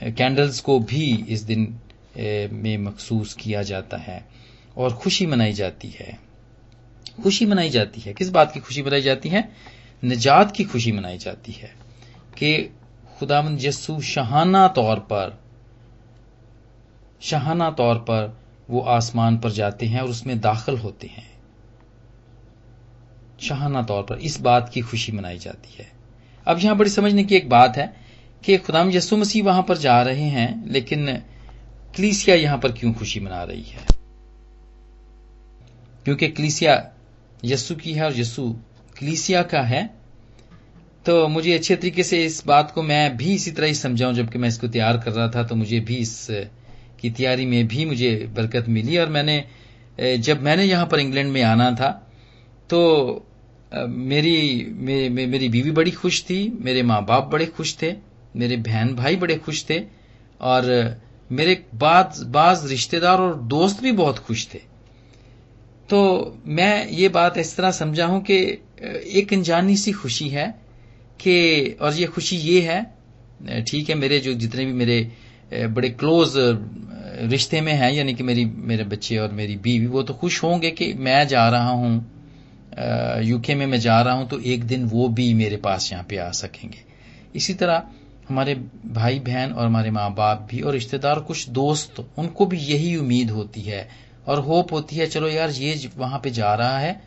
कैंडल्स 0.03 0.61
को 0.61 0.79
भी 0.81 1.27
इस 1.29 1.43
दिन 1.43 1.81
में 2.53 2.79
मखसूस 2.79 3.35
किया 3.35 3.63
जाता 3.63 3.97
है 3.97 4.29
और 4.77 4.93
खुशी 4.93 5.27
मनाई 5.27 5.53
जाती 5.53 5.89
है। 5.89 6.19
खुशी 7.23 7.47
मनाई 7.47 7.71
जाती 7.71 8.01
है। 8.01 8.13
किस 8.13 8.31
बात 8.31 8.53
की 8.53 8.61
खुशी 8.61 8.83
मनाई 8.83 9.03
जाती 9.03 9.29
है? 9.29 9.49
निजात 10.05 10.53
की 10.53 10.65
खुशी 10.65 10.93
मनाई 10.93 11.19
जाती 11.19 11.53
है 11.53 11.75
कि 12.39 12.77
खुदावंद 13.19 13.65
यस्सु 13.65 14.01
शहाना 14.01 14.69
तौर 14.69 14.99
पर, 14.99 15.41
शहाना 17.21 17.71
तौर 17.71 17.97
पर 17.97 18.42
वो 18.69 18.81
आसमान 18.91 19.37
पर 19.39 19.51
जाते 19.51 19.87
हैं 19.87 20.01
और 20.01 20.09
उसमें 20.09 20.41
दाखिल 20.41 20.77
होते 20.79 21.07
हैं। 21.07 21.31
शहाना 23.41 23.83
तौर 23.83 24.03
पर 24.03 24.19
इस 24.21 24.41
बात 24.41 24.69
की 24.69 24.81
खुशी 24.81 25.13
मनाई 25.13 25.39
जाती 25.39 25.75
है। 25.79 25.91
अब 26.47 26.59
यहाँ 26.59 26.77
बड़ी 26.77 26.91
समझने 26.91 27.25
की 27.25 27.37
एक 27.37 27.49
बात 27.49 27.77
है 27.77 27.93
कि 28.45 28.57
खुदाम 28.59 28.91
यसु 28.91 29.17
मसीह 29.17 29.45
वहाँ 29.45 29.63
पर 29.63 29.77
जा 29.79 30.01
रहे 30.03 30.29
हैं, 30.29 30.65
लेकिन 30.69 31.07
क्लीसिया 31.97 32.37
यहाँ 32.37 32.59
पर 32.59 32.73
क्यों 32.73 32.93
खुशी 32.95 33.21
मना 33.21 33.43
रही 33.45 33.63
है? 33.63 33.87
क्योंकि 36.05 36.29
क्लीसिया 36.29 36.75
यस्सु 37.45 37.75
की 37.75 37.93
है 37.93 38.05
और 38.05 38.19
यस्सु 38.19 38.49
क्लीसिया 38.99 39.43
का 39.43 39.61
है 39.63 39.85
तो 41.07 41.27
मुझे 41.29 41.53
अच्छे 41.55 41.77
तरीके 41.77 42.03
से 42.03 42.25
इस 42.25 42.43
बात 42.47 42.71
को 42.71 42.83
मैं 42.83 43.17
भी 43.17 43.35
इसी 43.35 43.51
तरह 43.51 43.67
ही 43.67 43.75
समझाऊं, 43.75 44.13
जबकि 44.15 44.39
मैं 44.39 44.49
इसको 44.49 44.69
तैयार 44.69 44.99
कर 44.99 45.13
रहा 45.13 45.29
था 45.29 45.43
तो 45.45 45.55
मुझे 45.55 45.81
भी 45.81 45.97
इस 45.97 46.31
की 47.03 47.11
तैयारी 47.11 47.47
में 47.47 47.67
भी 47.69 47.85
मुझे 47.85 48.15
बरकत 48.37 48.69
मिली 48.69 48.97
और 48.99 49.09
मैंने 49.09 49.45
जब 50.19 50.43
मैंने 50.43 50.65
यहाँ 50.65 50.87
पर 50.87 51.01
इंग्लैंड 51.01 51.33
में 51.33 51.43
आना 51.43 51.71
था 51.71 51.91
तो 52.71 52.81
मेरी 53.89 54.67
मे, 54.71 55.09
मे, 55.09 55.27
मेरी 55.27 55.49
बीवी 55.49 55.71
बड़ी 55.71 55.91
खुश 55.91 56.23
थी 56.23 56.41
मेरे 56.61 56.83
माँ 56.83 57.05
बाप 57.05 57.31
बड़े 57.33 57.47
खुश 57.47 57.77
थे 57.83 57.93
मेरे 58.37 58.57
बहन 58.57 58.95
भाई 58.95 59.17
बड़े 59.17 59.37
खुश 59.37 59.65
थे 59.71 59.81
और 60.41 60.69
मेरे 61.33 61.55
बाद 61.75 62.15
बाज 62.29 62.67
रिश्तेदार 62.71 63.19
और 63.19 63.35
दोस्त 63.49 63.83
भी 63.83 63.93
बहुत 63.93 64.19
खुश 64.19 64.47
थे। 64.55 64.59
तो 65.89 66.01
मैं 66.47 66.89
ये 66.91 67.09
बात 67.09 67.39
इस 67.39 67.57
तरह 67.57 67.71
समझा 67.71 68.07
हूँ 68.07 68.21
कि 68.23 68.37
एक 69.19 69.33
अनजानी 69.33 69.77
सी 69.77 69.93
खुशी 69.93 70.29
है 70.29 70.47
कि 71.21 71.37
और 71.81 71.95
ये 71.95 72.07
खुशी 72.07 72.37
ये 72.37 72.61
है 72.61 73.65
ठीक 73.65 73.89
है 73.91 73.95
मेरे 73.95 74.19
जो 74.19 74.35
जितने 74.35 74.65
भी 74.65 74.73
मेरे 74.73 74.99
बड़े 75.69 75.89
क्लोज 75.91 76.37
रिश्ते 77.13 77.61
में 77.61 77.73
हैं, 77.73 77.93
यानी 77.93 78.15
कि 78.15 78.23
मेरी, 78.23 78.45
मेरे 78.45 78.85
बच्चे 78.85 79.17
और 79.19 79.33
मेरी 79.33 79.57
बीवी, 79.57 79.87
वो 79.87 80.03
तो 80.03 80.15
खुश 80.15 80.43
होंगे 80.43 80.71
कि 80.71 80.93
मैं 80.95 81.27
जा 81.29 81.49
रहा 81.49 81.71
हूँ 81.71 81.95
यूके 83.23 83.55
में 83.55 83.67
मैं 83.67 83.79
जा 83.81 84.01
रहा 84.03 84.15
हूँ 84.15 84.29
तो 84.29 84.39
एक 84.41 84.65
दिन 84.65 84.85
वो 84.85 85.09
भी 85.11 85.33
मेरे 85.35 85.57
पास 85.59 85.91
यहाँ 85.93 86.05
पे 86.11 86.17
आ 86.17 86.31
सकेंगे। 86.33 86.79
इसी 87.37 87.55
तरह 87.55 87.83
हमारे 88.29 88.55
भाई 88.87 89.19
बहन 89.21 89.53
और 89.53 89.67
हमारे 89.67 89.91
माँ 89.91 90.09
बाप 90.15 90.47
भी 90.51 90.61
और 90.61 90.73
रिश्तेदार, 90.73 91.21
कुछ 91.21 91.49
दोस्त, 91.51 92.05
उनको 92.19 92.47
भी 92.47 92.59
यही 92.59 92.95
उम्मीद 92.97 93.31
होती 93.31 93.61
है 93.61 93.89
और 94.27 94.39
होप 94.41 94.73
होती 94.73 94.97
है, 94.97 95.07
चलो 95.07 95.29
यार 95.29 95.51
ये 95.51 95.91
वहाँ 95.97 96.21
पे 96.21 96.31
जा 96.31 96.55
रहा 96.55 96.79
है 96.79 97.01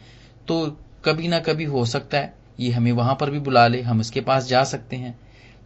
तो 0.47 0.65
कभी 1.05 1.27
ना 1.27 1.39
कभी 1.39 1.63
हो 1.65 1.85
सकता 1.87 2.17
है, 2.17 2.33
ये 2.59 2.71
हमें 2.71 2.91
वहाँ 2.91 3.15
पर 3.15 3.29
भी 3.29 3.39
बुला 3.39 3.67
ले, 3.67 3.81
हम 3.81 4.01
इसके 4.01 4.21
पास 4.21 4.47
जा 4.47 4.63
सकते 4.65 4.95
हैं। 4.95 5.17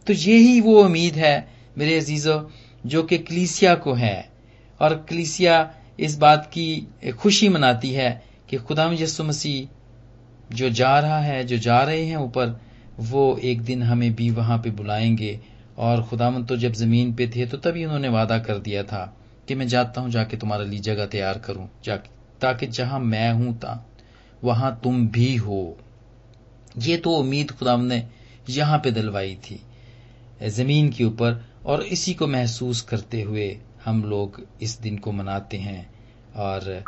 तो 0.06 0.12
यही 0.12 0.60
वो 0.60 0.82
उम्मीद 0.84 1.14
है, 1.16 1.48
मेरे 1.78 1.98
अजीजों 1.98 2.40
जो 2.86 3.02
कि 3.02 3.18
क्लीसिया 3.18 3.74
को 3.74 3.92
है। 3.92 4.30
और 4.80 4.94
क्लीसिया 5.08 5.74
इस 6.00 6.18
बात 6.18 6.46
की 6.46 6.86
खुशी 7.18 7.48
मनाती 7.48 7.92
है 7.92 8.10
कि 8.48 8.56
खुदाम 8.56 8.92
यसु 8.92 9.24
मसीह 9.24 10.54
जो 10.54 10.70
जा 10.70 10.98
रहा 10.98 11.20
है, 11.20 11.44
जो 11.44 11.58
जा 11.58 11.82
रहे 11.82 12.04
हैं 12.04 12.16
ऊपर, 12.16 12.60
वो 13.00 13.38
एक 13.42 13.62
दिन 13.62 13.82
हमें 13.82 14.14
भी 14.14 14.30
वहाँ 14.30 14.58
पे 14.58 14.70
बुलाएँगे। 14.70 15.40
और 15.78 16.02
खुदामन 16.02 16.44
तो 16.44 16.56
जब 16.56 16.72
ज़मीन 16.72 17.12
पे 17.14 17.26
थे 17.26 17.46
तो 17.46 17.56
तभी 17.56 17.84
उन्होंने 17.84 18.08
वादा 18.08 18.38
कर 18.38 18.58
दिया 18.58 18.82
था 18.82 19.16
कि 19.48 19.54
मैं 19.54 19.68
जाता 19.68 20.00
हूँ, 20.00 20.10
जाके 20.10 20.36
तुम्हारे 20.36 20.64
लिए 20.64 20.80
जगह 20.80 21.06
तैयार 21.06 21.38
करूँ 21.38 21.68
ताकि 22.40 22.66
जहाँ 22.66 23.00
मैं 23.00 23.32
हूँ 23.32 23.58
ता, 23.58 23.86
वहाँ 24.44 24.80
तुम 24.84 25.06
भी 25.08 25.36
हो। 25.36 25.76
ये 26.78 26.96
तो 26.96 27.10
उम्मीद 27.10 27.50
खुदाम 27.50 27.80
ने 27.80 28.06
यहाँ 28.50 28.78
पे 28.78 28.90
दिलवाई 28.90 29.34
थी। 29.34 29.60
ज़मीन 30.48 30.88
के 30.90 31.04
ऊपर 31.04 31.49
और 31.66 31.82
इसी 31.82 32.14
को 32.14 32.26
महसूस 32.26 32.80
करते 32.80 33.22
हुए 33.22 33.58
हम 33.84 34.04
लोग 34.04 34.46
इस 34.62 34.80
दिन 34.80 34.98
को 34.98 35.12
मनाते 35.12 35.56
हैं 35.56 35.90
और 36.36 36.84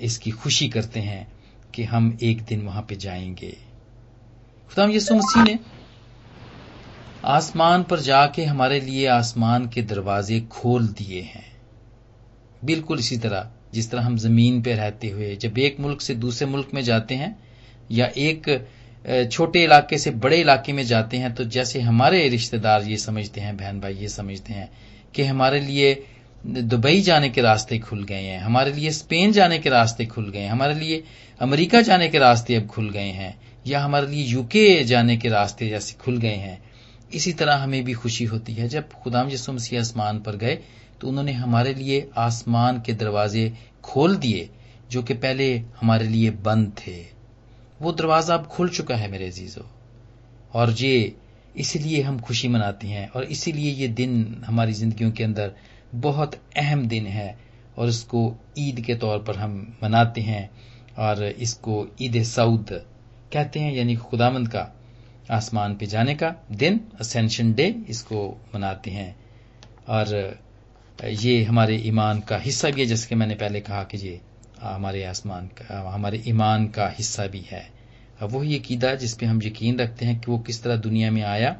इसकी 0.00 0.30
खुशी 0.30 0.68
करते 0.68 1.00
हैं 1.00 1.32
कि 1.74 1.84
हम 1.84 2.18
एक 2.22 2.42
दिन 2.42 2.62
वहाँ 2.62 2.82
पे 2.82 2.96
जाएँगे। 2.96 3.56
खुदाम 4.68 4.90
यसु 4.90 5.14
मसीह 5.14 5.42
ने 5.42 5.58
आसमान 7.24 7.82
पर 7.82 8.00
जाके 8.00 8.44
हमारे 8.44 8.80
लिए 8.80 9.06
आसमान 9.06 9.68
के 9.68 9.82
दरवाजे 9.82 10.40
खोल 10.40 10.88
दिए 10.88 11.20
हैं। 11.20 11.56
बिल्कुल 12.64 12.98
इसी 12.98 13.16
तरह, 13.16 13.50
जिस 13.74 13.90
तरह 13.90 14.02
हम 14.02 14.16
ज़मीन 14.16 14.62
पे 14.62 14.74
रहते 14.74 15.08
हुए, 15.10 15.36
जब 15.36 15.58
एक 15.58 15.80
मुल्क 15.80 16.00
से 16.00 16.14
दूसरे 16.14 16.48
मुल्क 16.48 16.68
में 16.74 16.82
जाते 16.82 17.14
हैं, 17.14 17.38
या 17.90 18.06
एक 18.06 18.68
छोटे 19.06 19.62
इलाके 19.64 19.98
से 19.98 20.10
बड़े 20.12 20.36
इलाके 20.36 20.72
में 20.72 20.82
जाते 20.84 21.16
हैं 21.16 21.34
तो 21.34 21.44
जैसे 21.46 21.80
हमारे 21.80 22.28
रिश्तेदार 22.28 22.84
ये 22.84 22.96
समझते 22.98 23.40
हैं, 23.40 23.56
बहन 23.56 23.80
भाई 23.80 23.94
ये 23.94 24.08
समझते 24.08 24.52
हैं 24.52 24.70
कि 25.14 25.24
हमारे 25.24 25.60
लिए 25.60 26.02
दुबई 26.46 27.00
जाने 27.00 27.28
के 27.30 27.40
रास्ते 27.40 27.78
खुल 27.78 28.02
गए 28.04 28.22
हैं, 28.22 28.40
हमारे 28.40 28.72
लिए 28.72 28.90
स्पेन 28.92 29.32
जाने 29.32 29.58
के 29.58 29.70
रास्ते 29.70 30.06
खुल 30.06 30.28
गए 30.30 30.40
हैं, 30.40 30.50
हमारे 30.50 30.74
लिए 30.74 31.02
अमेरिका 31.40 31.80
जाने 31.82 32.08
के 32.08 32.18
रास्ते 32.18 32.54
अब 32.54 32.66
खुल 32.66 32.90
गए 32.90 33.10
हैं, 33.12 33.34
या 33.66 33.80
हमारे 33.80 34.06
लिए 34.06 34.24
यूके 34.24 34.84
जाने 34.84 35.16
के 35.16 35.28
रास्ते 35.28 35.68
जैसे 35.68 35.96
खुल 36.00 36.18
गए 36.18 36.34
हैं। 36.36 36.58
इसी 37.14 37.32
तरह 37.32 37.54
हमें 37.54 37.82
भी 37.84 37.92
खुशी 37.94 38.24
होती 38.24 38.54
है, 38.54 38.68
जब 38.68 38.92
खुदाम 38.94 39.30
यसु 39.30 39.52
मसीह 39.52 39.80
आसमान 39.80 40.18
पर 40.20 40.36
गए 40.36 40.58
तो 41.00 41.08
उन्होंने 41.08 41.32
हमारे 41.32 41.74
लिए 41.74 42.08
आसमान 42.18 42.80
के 42.86 42.92
दरवाजे 42.94 43.52
खोल 43.84 44.16
दिए, 44.16 44.48
जो 44.90 45.02
कि 45.02 45.14
पहले 45.16 45.56
हमारे 45.80 46.08
लिए 46.08 46.30
बंद 46.44 46.72
थे। 46.78 47.15
वो 47.80 47.92
दरवाज़ा 47.92 48.34
अब 48.34 48.46
खुल 48.46 48.68
चुका 48.68 48.96
है 48.96 49.10
मेरे 49.10 49.26
अजीजों। 49.26 49.64
और 50.54 50.70
ये 50.72 51.14
इसीलिए 51.56 52.02
हम 52.02 52.18
खुशी 52.20 52.48
मनाते 52.48 52.86
हैं 52.86 53.08
और 53.08 53.24
इसीलिए 53.24 53.72
ये 53.72 53.88
दिन 53.88 54.42
हमारी 54.46 54.72
जिंदगियों 54.72 55.10
के 55.12 55.24
अंदर 55.24 55.52
बहुत 55.94 56.34
अहम 56.56 56.86
दिन 56.88 57.06
है 57.06 57.36
और 57.78 57.88
इसको 57.88 58.20
ईद 58.58 58.80
के 58.80 58.94
तौर 58.94 59.18
पर 59.18 59.36
हम 59.36 59.76
मनाते 59.82 60.20
हैं 60.20 60.48
और 60.98 61.22
इसको 61.24 61.86
ईद 62.00 62.22
सऊद 62.24 62.70
कहते 63.32 63.60
हैं, 63.60 63.72
यानी 63.72 63.96
खुदामंद 63.96 64.48
का 64.48 64.72
आसमान 65.30 65.74
पे 65.76 65.86
जाने 65.86 66.14
का 66.14 66.34
दिन 66.52 66.80
असेंशन 67.00 67.52
डे 67.54 67.74
इसको 67.88 68.28
मनाते 68.54 68.90
हैं। 68.90 69.14
और 69.88 70.38
ये 71.04 71.42
हमारे 71.44 71.76
ईमान 71.78 72.20
का 72.20 72.36
हिस्सा 72.38 72.70
भी 72.70 72.80
है, 72.80 72.86
जैसे 72.86 73.08
कि 73.08 73.14
मैंने 73.14 73.34
पहले 73.34 73.60
कहा 73.60 73.82
कि 73.84 73.98
ये 73.98 74.20
हमारे 74.60 75.04
आसमान 75.04 75.46
का, 75.58 75.90
हमारे 75.90 76.22
ईमान 76.28 76.66
का 76.68 76.88
हिस्सा 76.88 77.26
भी 77.26 77.40
है। 77.40 77.64
वही 78.22 78.54
यकीदा 78.54 78.94
जिस 78.94 79.14
पे 79.14 79.26
हम 79.26 79.42
यकीन 79.42 79.78
रखते 79.78 80.06
हैं 80.06 80.18
कि 80.20 80.30
वो 80.30 80.38
किस 80.38 80.62
तरह 80.62 80.76
दुनिया 80.78 81.10
में 81.10 81.22
आया 81.24 81.50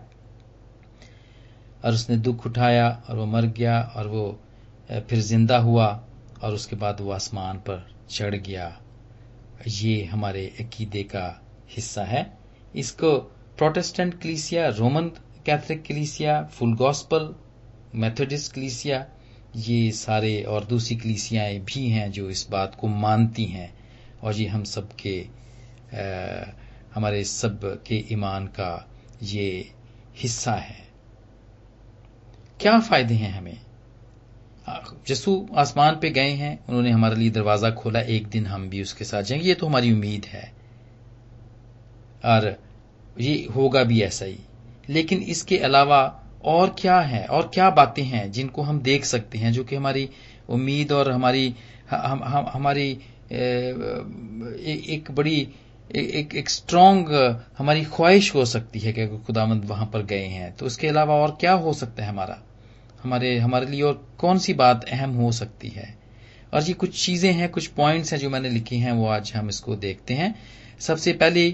और 1.85 1.93
उसने 1.93 2.17
दुख 2.19 2.47
उठाया 2.47 2.89
और 3.09 3.17
वो 3.17 3.27
मर 3.27 3.47
गया 3.59 3.81
और 3.97 4.07
वो 4.07 4.25
फिर 4.91 5.21
ज़िंदा 5.21 5.59
हुआ 5.59 5.87
और 6.43 6.55
उसके 6.55 6.77
बाद 6.77 7.01
वो 7.01 7.11
आसमान 7.13 7.59
पर 7.59 7.87
चढ़ 8.11 8.35
गया। 8.37 8.77
ये 9.69 10.05
हमारे 10.05 10.47
अकीदे 10.61 11.03
का 11.05 11.27
हिस्सा 11.71 12.05
है। 12.05 12.27
इसको 12.77 13.17
प्रोटेस्टेंट 13.59 14.21
क्लीसिया, 14.21 14.69
रोमन 14.69 15.09
कैथलिक 15.47 15.83
क्लीसिया 15.83 16.43
फुल 16.45 16.75
गॉस्पल 16.77 17.35
मेथोडिस्ट 17.95 18.53
क्लीसिया 18.53 19.07
ये 19.57 19.93
सारे 19.93 20.43
और 20.43 20.65
दूसरी 20.65 20.97
क्लीसियाएँ 20.97 21.59
भी 21.59 21.89
हैं 21.89 22.11
जो 22.13 22.31
इस 22.31 22.47
बात 22.51 22.75
को 22.75 22.89
मानती 22.89 23.45
हैं। 23.45 23.79
और 24.23 24.35
ये 24.35 24.47
हम 24.47 24.65
सब 24.65 24.89
के 24.97 25.27
आ, 25.95 26.45
हमारे 26.95 27.25
सब 27.25 27.85
के 27.87 28.05
ईमान 28.13 28.47
का 28.47 28.89
ये 29.23 29.73
हिस्सा 30.17 30.53
है। 30.53 30.89
क्या 32.61 32.81
फ़ायदे 32.81 33.15
हैं 33.15 33.33
हमें? 33.33 33.61
जसू 35.07 35.49
आसमान 35.55 35.99
पे 36.03 36.11
गए 36.11 36.31
हैं 36.31 36.67
उन्होंने 36.67 36.91
हमारे 36.91 37.17
लिए 37.17 37.31
दरवाज़ा 37.31 37.71
खोला 37.71 38.01
एक 38.01 38.27
दिन 38.27 38.47
हम 38.47 38.69
भी 38.69 38.83
उसके 38.83 39.05
साथ 39.05 39.23
जाएँगे। 39.23 39.49
ये 39.49 39.55
तो 39.55 39.67
हमारी 39.67 39.93
उम्मीद 39.93 40.25
है। 40.25 40.53
और 42.25 42.63
ये 43.21 43.49
होगा 43.57 43.85
भी 43.85 44.03
ऐसा 44.03 44.25
ही। 44.25 44.39
लेकिन 44.89 45.19
इसके 45.19 45.59
अलावा 45.59 46.23
और 46.45 46.77
क्या 46.79 47.01
है 47.01 47.25
और 47.27 47.51
क्या 47.55 47.71
बातें 47.71 48.03
हैं 48.03 48.33
जिनको 48.33 48.63
हम 48.63 48.81
देख 48.81 49.05
सकते 49.05 49.39
हैं 49.39 49.53
जो 49.53 49.65
कि 49.65 49.77
हमारी 49.77 50.09
उम्मीद 50.49 50.93
और 50.93 51.11
हमारी 51.11 51.55
हम, 51.91 52.25
हम, 52.25 52.47
हमारी 52.53 52.99
ए, 53.33 53.75
एक 54.89 55.11
बड़ी 55.11 55.49
एक 55.97 56.35
एक 56.35 56.51
स्ट्रांग 56.51 57.09
हमारी 57.59 57.85
ख्वाहिश 57.85 58.35
हो 58.35 58.45
सकती 58.45 58.79
है 58.79 58.93
कि 58.93 59.07
खुदामंद 59.07 59.65
वहाँ 59.65 59.87
पर 59.87 60.03
गए 60.03 60.25
हैं 60.25 60.57
तो 60.57 60.67
उसके 60.67 60.89
अलावा 60.89 61.15
और 61.15 61.37
क्या 61.41 61.53
हो 61.53 61.73
सकता 61.73 62.03
है 62.03 62.09
हमारा? 62.09 62.39
हमारे 63.03 63.39
हमारे 63.39 63.67
लिए 63.67 63.83
और 63.83 64.09
कौन 64.19 64.39
सी 64.39 64.55
बात 64.55 64.85
अहम 64.85 65.11
हो 65.11 65.33
सकती 65.33 65.69
है? 65.69 65.99
और 66.55 66.63
ये 66.63 66.73
कुछ 66.73 67.07
चीज़ें 67.07 67.33
हैं 67.33 67.49
कुछ 67.49 67.67
पॉइंट्स 67.67 68.13
हैं 68.13 68.21
जो 68.21 68.31
मैंने 68.31 68.51
लिखी 68.51 68.79
हैं 68.79 68.93
वो 68.93 69.07
आज 69.07 69.33
हम 69.37 69.49
इसको 69.49 69.77
देखते 69.77 70.15
हैं। 70.15 70.35
सबसे 70.81 71.13
पहले 71.13 71.51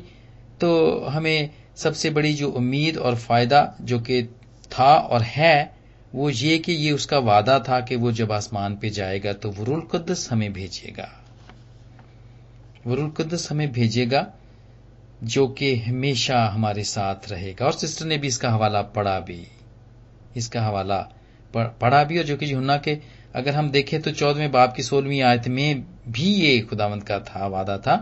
तो 0.60 1.00
हमें 1.04 1.50
सबसे 1.76 2.10
बड़ी 2.10 2.34
जो 2.34 2.50
उम्मीद 2.50 2.98
और 2.98 3.16
फ़ायदा 3.16 3.76
जो 3.80 4.00
कि 4.00 4.22
था 4.72 4.94
और 4.96 5.22
है, 5.22 5.74
वो 6.14 6.30
ये 6.30 6.58
कि 6.58 6.72
ये 6.72 6.92
उसका 6.92 7.18
वादा 7.18 7.58
था 7.58 7.80
कि 7.80 7.96
वो 7.96 8.12
जब 8.12 8.32
आसमान 8.32 8.76
पे 8.76 8.90
जाएगा 8.90 9.32
तो 9.32 9.50
वरुल 9.50 9.80
कुद्दस 9.80 10.28
हमें 10.32 10.52
भेजेगा। 10.52 11.08
वरुल 12.86 13.10
कुद्दस 13.10 13.50
हमें 13.50 13.72
भेजेगा 13.72 14.26
जो 15.24 15.46
कि 15.48 15.74
हमेशा 15.76 16.44
हमारे 16.46 16.84
साथ 16.84 17.30
रहेगा। 17.30 17.66
और 17.66 17.72
सिस्टर 17.72 18.06
ने 18.06 18.18
भी 18.18 18.28
इसका 18.28 18.50
हवाला 18.50 18.82
पढ़ा 18.82 19.18
भी। 19.20 19.46
इसका 20.36 20.62
हवाला 20.62 20.98
पढ़ा 21.54 22.02
भी 22.04 22.18
और 22.18 22.24
जो 22.24 22.36
कि 22.36 22.52
यूहन्ना 22.52 22.76
के, 22.76 22.98
अगर 23.34 23.54
हम 23.54 23.70
देखें 23.70 24.00
तो 24.02 24.10
चौदहवें 24.10 24.50
बाप 24.52 24.74
की 24.74 24.82
सोलहवीं 24.82 25.20
आयत 25.22 25.48
में 25.48 25.84
भी 26.08 26.32
ये 26.34 26.58
खुदावंत 26.60 27.02
का 27.02 27.18
था, 27.20 27.46
वादा 27.46 27.78
था 27.78 27.96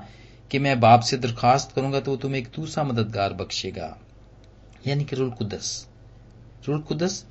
कि 0.51 0.59
मैं 0.59 0.79
बाप 0.81 1.01
से 1.01 1.17
दरखास्त 1.17 1.73
करूँगा 1.73 2.01
तो 2.01 2.11
वो 2.11 2.17
तुम्हें 2.17 2.41
एक 2.41 2.49
दूसरा 2.57 2.85
मददगार 2.85 3.33
बख्शेगा। 3.33 3.97
यानी 4.87 5.05
कि 5.05 5.17
रुल 5.17 5.31
कुदस 5.31 5.87
रुल 6.69 6.81
कुदस 6.83 7.25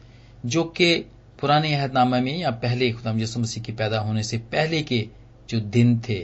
जो 0.46 0.64
कि 0.78 0.94
पुराने 1.40 1.74
अहदनामा 1.76 2.20
में 2.20 2.38
या 2.38 2.52
पहले 2.64 2.92
खुदाम 2.92 3.20
यसु 3.20 3.40
मसीह 3.40 3.64
के 3.64 3.72
पैदा 3.74 4.00
होने 4.00 4.24
से 4.24 4.38
पहले 4.52 4.82
के 4.82 5.08
जो 5.50 5.60
दिन 5.60 6.00
थे, 6.00 6.20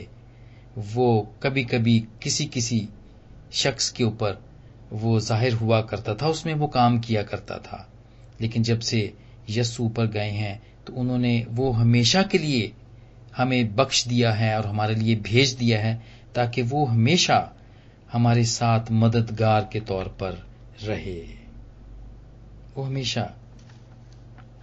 वो 0.78 1.28
कभी 1.42 1.64
कभी 1.64 1.98
किसी 2.22 2.44
किसी 2.46 2.88
शख्स 3.54 3.90
के 3.90 4.04
ऊपर 4.04 4.38
वो 4.92 5.18
ज़ाहिर 5.20 5.52
हुआ 5.54 5.80
करता 5.82 6.14
था, 6.14 6.28
उसमें 6.28 6.54
वो 6.54 6.66
काम 6.68 6.98
किया 7.00 7.22
करता 7.22 7.58
था। 7.58 7.88
लेकिन 8.40 8.62
जब 8.62 8.80
से 8.80 9.12
यस्सु 9.50 9.84
ऊपर 9.84 10.06
गए 10.06 10.30
हैं 10.30 10.60
तो 10.86 10.92
उन्होंने 10.92 11.46
वो 11.50 11.70
हमेशा 11.72 12.22
के 12.22 12.38
लिए 12.38 12.72
हमें 13.36 13.74
बख्श 13.76 14.06
दिया 14.08 14.32
है 14.32 14.56
और 14.58 14.66
हमारे 14.66 14.94
लिए 14.94 15.16
भेज 15.22 15.52
दिया 15.54 15.80
है, 15.80 16.02
ताकि 16.34 16.62
वो 16.62 16.84
हमेशा 16.84 17.38
हमारे 18.12 18.44
साथ 18.44 18.90
मददगार 18.92 19.68
के 19.72 19.80
तौर 19.82 20.08
पर 20.20 20.42
रहे। 20.82 21.45
वो 22.76 22.82
हमेशा 22.82 23.32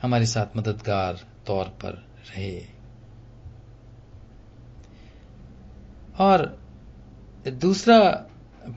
हमारे 0.01 0.25
साथ 0.25 0.57
मददगार 0.57 1.19
तौर 1.47 1.65
पर 1.81 1.93
रहे। 2.27 2.51
और 6.19 6.45
दूसरा 7.47 7.99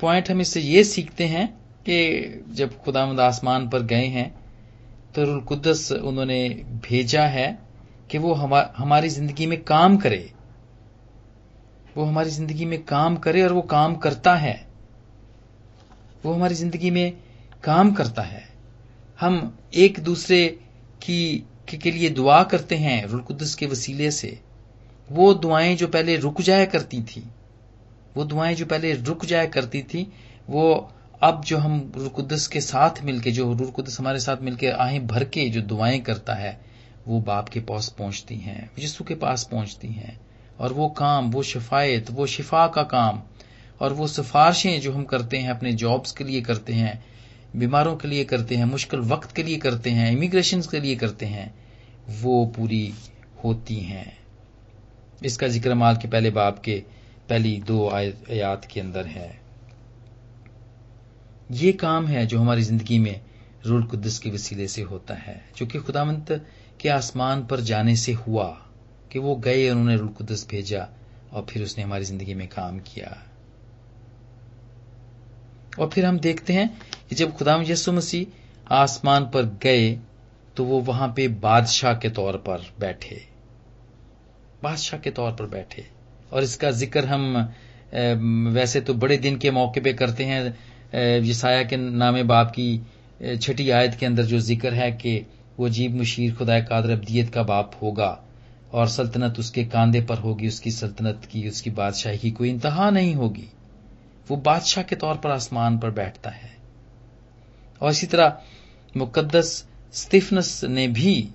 पॉइंट 0.01 0.31
हम 0.31 0.41
इससे 0.41 0.61
ये 0.61 0.85
सीखते 0.85 1.27
हैं 1.27 1.47
कि 1.87 2.45
जब 2.51 2.79
खुदामद 2.83 3.21
आसमान 3.21 3.69
पर 3.69 3.83
गए 3.85 4.07
हैं 4.09 4.29
तो 5.15 5.25
रुलकुदस 5.25 5.91
उन्होंने 5.93 6.49
भेजा 6.85 7.27
है 7.27 7.47
कि 8.11 8.19
वो 8.19 8.33
हमारी 8.35 9.09
ज़िंदगी 9.09 9.47
में 9.47 9.63
काम 9.65 9.97
करे। 9.97 10.33
वो 11.97 12.05
हमारी 12.05 12.31
ज़िंदगी 12.31 12.65
में 12.65 12.83
काम 12.85 13.17
करे 13.17 13.43
और 13.43 13.53
वो 13.53 13.63
काम 13.63 13.95
करता 13.97 14.35
है। 14.37 14.57
वो 16.25 16.33
हमारी 16.33 16.55
ज़िंदगी 16.55 16.91
में 16.91 17.17
काम 17.65 17.93
करता 17.93 18.23
है। 18.23 18.45
हम 19.21 19.57
एक 19.75 19.99
दूसरे 20.01 20.47
की 21.03 21.45
के, 21.69 21.91
लिए 21.91 22.09
दुआ 22.11 22.43
करते 22.43 22.77
हैं 22.77 23.07
रुलकुदस 23.07 23.55
के 23.55 23.67
वसीले 23.67 24.11
से। 24.11 24.39
वो 25.11 25.33
दुआएँ 25.35 25.75
जो 25.77 25.89
पहले 25.89 26.17
रुक 26.17 26.41
जाया 26.41 26.65
करती 26.65 27.03
थी 27.03 27.23
वो 28.17 28.25
दुआएँ 28.25 28.55
जो 28.55 28.67
पहले 28.67 28.93
रुक 28.93 29.25
जाया 29.25 29.47
करती 29.47 29.83
थी 29.83 30.07
वो 30.51 30.93
अब 31.23 31.45
जो 31.45 31.59
हम 31.59 31.93
रुकुदस 31.97 32.47
के 32.47 32.61
साथ 32.61 33.03
मिलके 33.05 33.33
जो 33.33 33.53
रुकुदस 33.53 34.01
हमारे 34.01 34.21
साथ 34.21 34.43
मिलके 34.43 34.67
आहें 34.67 35.07
भर 35.07 35.25
के 35.25 35.49
जो 35.49 35.61
दुआएँ 35.61 36.01
करता 36.01 36.35
है 36.35 36.61
वो 37.07 37.21
बाप 37.21 37.49
के 37.49 37.61
पास 37.61 37.89
पहुँचती 37.99 38.37
हैं 38.37 38.71
यीशु 38.79 39.05
के 39.05 39.15
पास 39.15 39.49
पहुँचती 39.51 39.89
हैं। 39.89 40.21
और 40.61 40.73
वो 40.73 40.89
काम 40.89 41.31
वो 41.31 41.43
शिफायत 41.43 42.11
वो 42.11 42.27
शिफा 42.27 42.67
का 42.67 42.83
काम 42.83 43.23
और 43.81 43.93
वो 43.93 44.07
सिफारशें 44.07 44.81
जो 44.81 44.93
हम 44.93 45.05
करते 45.05 45.39
हैं 45.39 45.51
अपने 45.51 45.73
जॉब्स 45.73 46.13
के 46.13 46.25
लिए 46.25 46.41
करते 46.41 46.73
हैं 46.73 47.05
बीमारों 47.57 47.97
के 47.97 48.09
लिए 48.09 48.25
करते 48.25 48.57
हैं, 48.57 48.65
मुश्किल 48.65 49.01
वक्त 49.03 49.35
के 49.37 49.43
लिए 49.43 49.57
करते 49.59 49.91
हैं 49.91 50.11
इमिग्रेशन 50.13 50.61
के 50.63 50.81
लिए 50.81 50.97
करते 50.97 51.27
हैं, 51.27 51.55
वो 52.13 52.45
पूरी 52.57 52.93
होती 53.45 53.77
हैं। 53.77 54.17
इसका 55.21 55.49
ज़िक्र 55.49 55.75
माल 55.75 55.97
के 55.97 56.09
पहले 56.09 56.31
बाप 56.33 56.59
के 56.59 56.83
पहली 57.29 57.57
दो 57.67 57.89
आयात 57.91 58.65
के 58.65 58.81
अंदर 58.81 59.07
है। 59.07 59.31
ये 61.51 61.73
काम 61.75 62.07
है 62.07 62.27
जो 62.27 62.39
हमारी 62.39 62.63
ज़िंदगी 62.63 62.99
में 62.99 63.21
रूल 63.67 63.83
कुद्दस 63.85 64.19
के 64.19 64.31
वसीले 64.31 64.67
से 64.69 64.83
होता 64.83 65.15
है। 65.15 65.41
जो 65.57 65.67
कि 65.67 65.79
खुदामंत 65.79 66.31
के 66.81 66.89
आसमान 66.89 67.45
पर 67.47 67.61
जाने 67.63 67.95
से 67.97 68.13
हुआ 68.13 68.47
कि 69.11 69.19
वो 69.19 69.37
गए 69.37 69.69
और 69.69 69.77
उन्होंने 69.77 69.97
रूल 69.97 70.09
कुद्दस 70.09 70.47
भेजा 70.51 70.89
और 71.33 71.47
फिर 71.51 71.63
उसने 71.63 71.85
हमारी 71.85 72.05
ज़िंदगी 72.05 72.35
में 72.35 72.47
काम 72.49 72.79
किया। 72.85 73.17
और 75.73 75.89
फिर 75.91 76.05
हम 76.07 76.19
देखते 76.19 76.53
हैं 76.53 76.69
कि 77.11 77.15
जब 77.15 77.37
खुदाम 77.37 77.63
यसु 77.63 77.93
मसीह 77.93 78.75
आसमान 78.75 79.25
पर 79.35 79.45
गए 79.63 79.91
तो 80.57 80.65
वो 80.65 80.81
वहाँ 80.83 81.09
पे 81.17 81.29
बादशाह 81.29 81.95
के 81.95 82.11
तौर 82.11 82.37
पर 82.47 82.67
बैठे। 82.81 83.23
बादशाह 84.63 85.01
के 85.01 85.11
तौर 85.11 85.33
पर 85.33 85.47
बैठे। 85.47 85.87
और 86.33 86.43
इसका 86.43 86.71
ज़िक्र 86.73 87.05
हम 87.07 88.53
वैसे 88.55 88.81
तो 88.81 88.95
बड़े 88.95 89.17
दिन 89.19 89.37
के 89.39 89.51
मौके 89.51 89.81
पे 89.81 89.93
करते 89.93 90.25
हैं 90.25 91.23
यसाया 91.25 91.63
के 91.63 91.77
नामे 91.77 92.23
बाप 92.25 92.51
की 92.51 93.37
छठी 93.37 93.69
आयत 93.71 93.95
के 93.95 94.07
अंदर 94.07 94.25
जो 94.25 94.39
ज़िक्र 94.41 94.73
है 94.75 94.91
कि 94.93 95.15
वो 95.59 95.67
अजीब 95.67 95.95
मुशीर 95.97 96.35
खुदा 96.35 96.59
कादर 96.63 96.91
अब्दियत 96.91 97.33
का 97.35 97.43
बाप 97.43 97.79
होगा 97.83 98.19
और 98.73 98.89
सल्तनत 98.89 99.39
उसके 99.39 99.65
कांधे 99.67 100.01
पर 100.01 100.19
होगी, 100.19 100.49
उसकी 100.49 100.71
सल्तनत 100.71 101.29
की, 101.33 101.49
उसकी 101.49 101.71
बादशाही 101.71 102.19
की 102.19 102.31
कोई 102.31 102.49
इंतहा 102.51 102.91
नहीं 102.91 103.15
होगी। 103.15 103.49
वो 104.29 104.37
बादशाह 104.39 104.85
के 104.85 104.97
तौर 104.97 105.17
पर 105.17 105.31
आसमान 105.31 105.79
पर 105.79 105.91
बैठता 105.93 106.31
है। 106.31 106.56
और 107.83 107.91
इसी 107.91 108.07
तरह 108.07 108.39
मुकद्दस 108.97 109.67
स्टिफनस 109.93 110.65
ने 110.65 110.89
भी, 110.89 111.29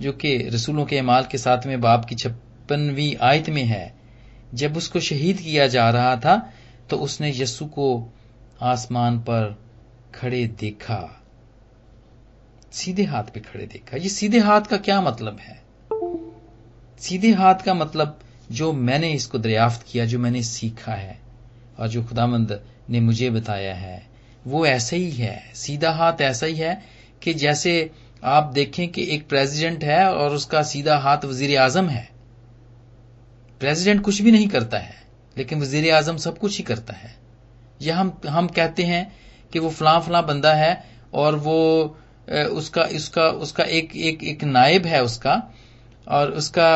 जो 0.00 0.12
कि 0.12 0.36
रसूलों 0.38 0.84
के 0.84 0.98
अमाल 0.98 1.24
के 1.24 1.38
साथ 1.38 1.66
में 1.66 1.80
बाप 1.80 2.04
की 2.04 2.14
छप्पनवीं 2.14 3.16
आयत 3.16 3.48
में 3.48 3.64
है, 3.64 3.94
जब 4.54 4.76
उसको 4.76 5.00
शहीद 5.00 5.38
किया 5.38 5.66
जा 5.66 5.90
रहा 5.90 6.16
था 6.16 6.52
तो 6.90 6.96
उसने 6.96 7.32
यस्सु 7.36 7.66
को 7.66 8.14
आसमान 8.60 9.18
पर 9.18 9.58
खड़े 10.14 10.46
देखा। 10.46 11.22
सीधे 12.72 13.04
हाथ 13.04 13.24
पे 13.24 13.40
खड़े 13.40 13.66
देखा। 13.66 13.96
ये 13.96 14.08
सीधे 14.08 14.38
हाथ 14.38 14.60
का 14.60 14.76
क्या 14.76 15.00
मतलब 15.00 15.38
है? 15.38 15.62
सीधे 16.98 17.32
हाथ 17.32 17.54
का 17.54 17.74
मतलब 17.74 18.20
जो 18.50 18.72
मैंने 18.72 19.12
इसको 19.12 19.38
दरियाफ्त 19.38 19.86
किया, 19.88 20.04
जो 20.04 20.18
मैंने 20.18 20.42
सीखा 20.42 20.92
है, 20.92 21.18
और 21.78 21.88
जो 21.88 22.04
खुदामंद 22.04 22.60
ने 22.90 23.00
मुझे 23.00 23.30
बताया 23.30 23.74
है। 23.74 24.07
वो 24.44 24.64
ऐसा 24.66 24.96
ही 24.96 25.10
है। 25.10 25.42
सीधा 25.54 25.90
हाथ 25.92 26.20
ऐसा 26.22 26.46
ही 26.46 26.54
है 26.56 26.80
कि 27.22 27.34
जैसे 27.34 27.90
आप 28.22 28.50
देखें 28.54 28.88
कि 28.88 29.06
एक 29.14 29.28
प्रेसिडेंट 29.28 29.84
है 29.84 30.04
और 30.06 30.34
उसका 30.34 30.62
सीधा 30.64 30.96
हाथ 30.98 31.24
वज़ीर 31.24 31.58
आज़म 31.58 31.88
है। 31.88 32.08
प्रेसिडेंट 33.60 34.02
कुछ 34.02 34.20
भी 34.22 34.32
नहीं 34.32 34.48
करता 34.48 34.78
है, 34.78 34.94
लेकिन 35.36 35.60
वज़ीर 35.60 35.92
आज़म 35.94 36.16
सब 36.16 36.38
कुछ 36.38 36.56
ही 36.58 36.64
करता 36.64 36.94
है। 36.94 37.14
या 37.80 37.96
हम 37.96 38.12
हम 38.28 38.48
कहते 38.48 38.82
हैं 38.82 39.06
कि 39.52 39.58
वो 39.58 39.70
फलां 39.70 40.00
फलां 40.00 40.24
बंदा 40.26 40.52
है 40.54 40.84
और 41.14 41.36
वो 41.36 41.96
उसका 42.28 42.82
उसका 42.96 43.28
उसका 43.42 43.64
एक 43.64 43.96
एक 43.96 44.22
एक 44.24 44.44
नायब 44.44 44.86
है 44.86 45.02
उसका 45.02 45.42
और 46.06 46.30
उसका 46.32 46.70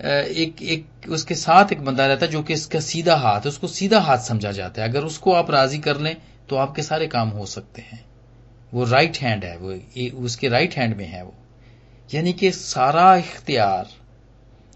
एक 0.00 0.62
एक, 0.62 0.86
उसके 1.08 1.34
साथ 1.34 1.72
एक 1.72 1.84
बंदा 1.84 2.06
रहता 2.06 2.26
है 2.26 2.32
जो 2.32 2.42
कि 2.42 2.54
इसका 2.54 2.80
सीधा 2.80 3.16
हाथ, 3.16 3.46
उसको 3.46 3.68
सीधा 3.68 4.00
हाथ 4.00 4.18
समझा 4.18 4.52
जाता 4.52 4.82
है। 4.82 4.88
अगर 4.88 5.04
उसको 5.04 5.32
आप 5.32 5.50
राज़ी 5.50 5.78
कर 5.78 6.00
लें 6.00 6.16
तो 6.50 6.56
आपके 6.56 6.82
सारे 6.82 7.06
काम 7.06 7.28
हो 7.28 7.46
सकते 7.46 7.82
हैं। 7.82 8.04
वो 8.74 8.84
राइट 8.84 9.18
हैंड 9.18 9.44
है, 9.44 9.56
वो 9.56 10.22
उसके 10.24 10.48
राइट 10.48 10.74
हैंड 10.74 10.96
में 10.96 11.06
है 11.06 11.24
वो। 11.24 11.34
यानी 12.14 12.32
कि 12.32 12.50
सारा 12.50 13.14
इख्तियार, 13.16 13.88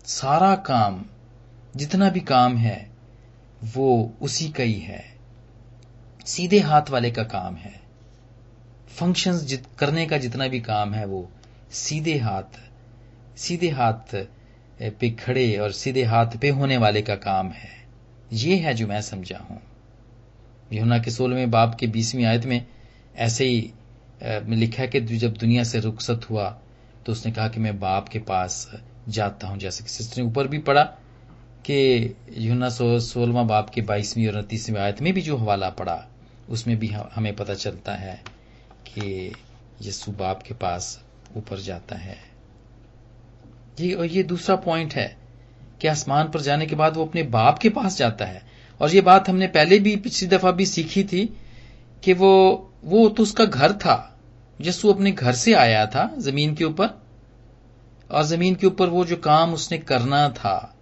सारा 0.05 0.55
काम, 0.57 1.05
जितना 1.77 2.11
भी 2.11 2.21
काम 2.21 2.57
है, 2.57 2.91
वो 3.65 4.15
उसी 4.23 4.49
का 4.49 4.63
ही 4.63 4.79
है। 4.81 5.05
सीधे 6.27 6.59
हाथ 6.61 6.91
वाले 6.91 7.11
का 7.11 7.23
काम 7.23 7.55
है। 7.55 7.81
फ़ंक्शंस 8.91 9.59
करने 9.79 10.07
का 10.07 10.19
जितना 10.19 10.49
भी 10.49 10.61
काम 10.61 10.95
है 10.95 11.05
वो 11.07 11.29
सीधे 11.73 12.19
हाथ 12.19 12.59
सीधे 13.37 13.69
हाथ 13.71 14.15
पे 14.83 15.11
खड़े 15.11 15.57
और 15.59 15.73
सीधे 15.73 16.03
हाथ 16.05 16.37
पे 16.41 16.49
होने 16.49 16.77
वाले 16.77 17.03
का 17.03 17.15
काम 17.17 17.51
है। 17.51 17.73
ये 18.33 18.57
है 18.57 18.75
जो 18.75 18.87
मैं 18.87 19.01
समझा 19.03 19.39
हूँ। 19.39 19.61
यमुना 20.73 20.99
के 20.99 21.11
सोलहवें 21.11 21.51
बाप 21.51 21.75
के 21.75 21.87
बीसवीं 21.87 22.25
आयत 22.25 22.45
में 22.45 22.65
ऐसे 23.17 23.45
ही 23.45 23.73
लिखा 24.23 24.83
है 24.83 24.89
कि 24.89 25.01
जब 25.01 25.37
दुनिया 25.37 25.65
से 25.65 25.81
रुखसत 25.81 26.27
हुआ 26.31 26.49
तो 27.07 27.13
उसने 27.13 27.33
कहा 27.33 27.49
कि 27.49 27.61
मैं 27.61 27.79
बाप 27.81 28.09
के 28.09 28.19
पास 28.19 28.71
जाता 29.09 29.47
हूँ। 29.47 29.59
जैसे 29.59 29.85
कि 29.85 29.91
सिस्टर 29.91 30.21
ने 30.21 30.27
ऊपर 30.29 30.49
भी 30.49 30.59
पढ़ा 30.59 30.83
कि 31.65 32.15
यूना 32.39 32.69
सो, 32.69 32.99
सोलवा 33.01 33.43
बाप 33.43 33.71
के 33.71 33.81
बाईसवीं 33.83 34.27
और 34.29 34.37
उनतीसवीं 34.37 34.79
आयत 34.79 35.03
में 35.03 35.13
भी 35.15 35.23
जो 35.23 35.37
हवाला 35.37 35.71
पड़ा 35.71 36.05
उसमें 36.49 36.77
भी 36.79 36.89
हमें 36.89 37.35
पता 37.37 37.55
चलता 37.55 37.95
है 37.95 38.17
कि 38.87 39.33
यस्सु 39.83 40.13
बाप 40.13 40.43
के 40.43 40.55
पास 40.55 41.01
ऊपर 41.37 41.59
जाता 41.59 41.97
है। 41.97 42.17
ये 43.81 43.93
और 43.93 44.07
ये 44.07 44.23
दूसरा 44.23 44.57
पॉइंट 44.57 44.95
है 44.95 45.07
कि 45.81 45.89
आसमान 45.89 46.29
पर 46.29 46.41
जाने 46.41 46.67
के 46.67 46.77
बाद 46.77 46.97
वो 46.97 47.05
अपने 47.07 47.23
बाप 47.23 47.59
के 47.59 47.69
पास 47.69 47.97
जाता 47.99 48.25
है। 48.25 48.43
और 48.81 48.95
ये 48.95 49.01
बात 49.01 49.29
हमने 49.29 49.47
पहले 49.47 49.79
भी 49.79 49.97
पिछली 49.97 50.29
दफ़ा 50.29 50.51
भी 50.51 50.67
सीखी 50.67 51.05
थी 51.05 51.25
कि 52.03 52.13
वो 52.13 52.33
वो 52.85 53.09
तो 53.09 53.23
उसका 53.23 53.45
घर 53.45 53.73
था। 53.73 53.97
यस्सु 54.61 54.93
अपने 54.93 55.11
घर 55.13 55.33
से 55.33 55.53
आया 55.55 55.87
था, 55.87 56.11
ज़मीन 56.19 56.55
के 56.55 56.65
ऊपर। 56.65 56.89
और 58.11 58.25
ज़मीन 58.25 58.55
के 58.55 58.67
ऊपर 58.67 58.89
वो 58.89 59.05
जो 59.05 59.17
काम 59.17 59.55
उसने 59.55 59.79
करना 59.79 60.29
था, 60.29 60.75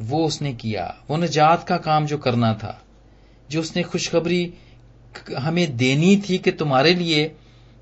वो 0.00 0.24
उसने 0.26 0.52
किया। 0.52 0.94
वो 1.10 1.16
निजात 1.16 1.64
का 1.68 1.76
काम 1.78 2.06
जो 2.06 2.18
करना 2.18 2.52
था, 2.54 2.80
जो 3.50 3.60
उसने 3.60 3.82
खुशखबरी 3.82 4.54
हमें 5.38 5.76
देनी 5.76 6.16
थी 6.28 6.38
कि 6.38 6.50
तुम्हारे 6.52 6.94
लिए 6.94 7.24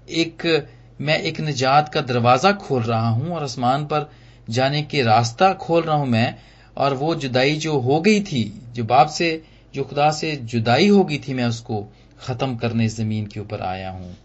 एक, 0.08 0.66
मैं 1.00 1.18
एक 1.18 1.40
निजात 1.40 1.88
का 1.88 2.00
दरवाज़ा 2.00 2.52
खोल 2.52 2.82
रहा 2.82 3.08
हूँ 3.08 3.34
और 3.34 3.42
आसमान 3.42 3.84
पर 3.84 4.10
जाने 4.50 4.82
के 4.82 5.02
रास्ता 5.02 5.52
खोल 5.54 5.82
रहा 5.82 5.96
हूँ 5.96 6.06
मैं 6.06 6.34
और 6.76 6.94
वो 6.94 7.14
जुदाई 7.14 7.56
जो 7.56 7.78
हो 7.78 8.00
गई 8.00 8.20
थी, 8.20 8.42
जो 8.72 8.84
बाप 8.84 9.08
से, 9.08 9.42
जो 9.74 9.84
खुदा 9.84 10.10
से 10.10 10.34
जुदाई 10.36 10.88
हो 10.88 11.04
गई 11.04 11.18
थी, 11.18 11.34
मैं 11.34 11.44
उसको 11.44 11.86
खत्म 12.20 12.56
करने 12.56 12.88
ज़मीन 12.88 13.26
के 13.26 13.40
ऊपर 13.40 13.60
आया 13.60 13.90
हूँ। 13.90 14.16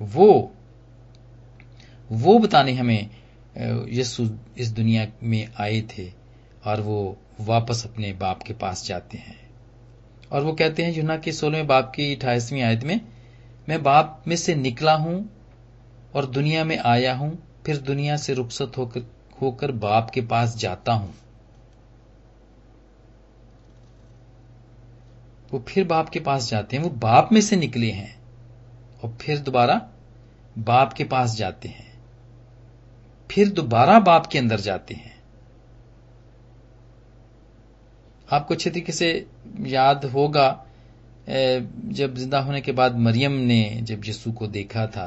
वो 0.00 0.50
वो 2.10 2.38
बताने 2.38 2.72
हमें 2.72 3.08
यस्सु 3.90 4.28
इस 4.58 4.68
दुनिया 4.68 5.06
में 5.22 5.48
आए 5.60 5.80
थे 5.90 6.10
और 6.66 6.80
वो 6.80 7.16
वापस 7.40 7.84
अपने 7.86 8.12
बाप 8.12 8.42
के 8.42 8.52
पास 8.52 8.84
जाते 8.86 9.18
हैं। 9.18 9.38
और 10.32 10.44
वो 10.44 10.52
कहते 10.52 10.82
हैं 10.82 10.92
यूना 10.92 11.16
के 11.16 11.32
सोलहवें 11.32 11.66
बाप 11.66 11.92
की 11.96 12.14
अठाईसवीं 12.14 12.62
आयत 12.62 12.84
में, 12.84 13.00
मैं 13.68 13.82
बाप 13.82 14.22
में 14.28 14.36
से 14.36 14.54
निकला 14.54 14.94
हूँ 14.94 15.18
और 16.14 16.26
दुनिया 16.26 16.64
में 16.64 16.78
आया 16.78 17.14
हूँ, 17.14 17.38
फिर 17.66 17.76
दुनिया 17.78 18.16
से 18.16 18.34
रुखसत 18.34 18.78
होकर 18.78 19.06
होकर 19.42 19.72
बाप 19.72 20.10
के 20.10 20.20
पास 20.22 20.56
जाता 20.56 20.92
हूँ। 20.92 21.14
वो 25.52 25.64
फिर 25.68 25.84
बाप 25.86 26.08
के 26.08 26.20
पास 26.20 26.48
जाते 26.50 26.76
हैं, 26.76 26.82
वो 26.84 26.90
बाप 26.90 27.28
में 27.32 27.40
से 27.40 27.56
निकले 27.56 27.90
हैं 27.90 28.14
और 29.02 29.16
फिर 29.20 29.38
दोबारा 29.40 29.80
बाप 30.60 30.92
के 30.92 31.04
पास 31.04 31.36
जाते 31.36 31.68
हैं। 31.68 31.92
फिर 33.30 33.52
दोबारा 33.52 33.98
बाप 34.00 34.26
के 34.26 34.38
अंदर 34.38 34.60
जाते 34.60 34.94
हैं। 34.94 35.14
आपको 38.28 38.54
अच्छे 38.54 38.70
तरीके 38.70 38.92
से 38.92 39.10
याद 39.66 40.04
होगा 40.04 40.48
जब 41.28 42.14
ज़िंदा 42.14 42.40
होने 42.40 42.60
के 42.60 42.72
बाद 42.72 42.96
मरियम 42.98 43.32
ने 43.32 43.62
जब 43.82 44.02
यस्सु 44.06 44.32
को 44.32 44.46
देखा 44.48 44.86
था 44.86 45.06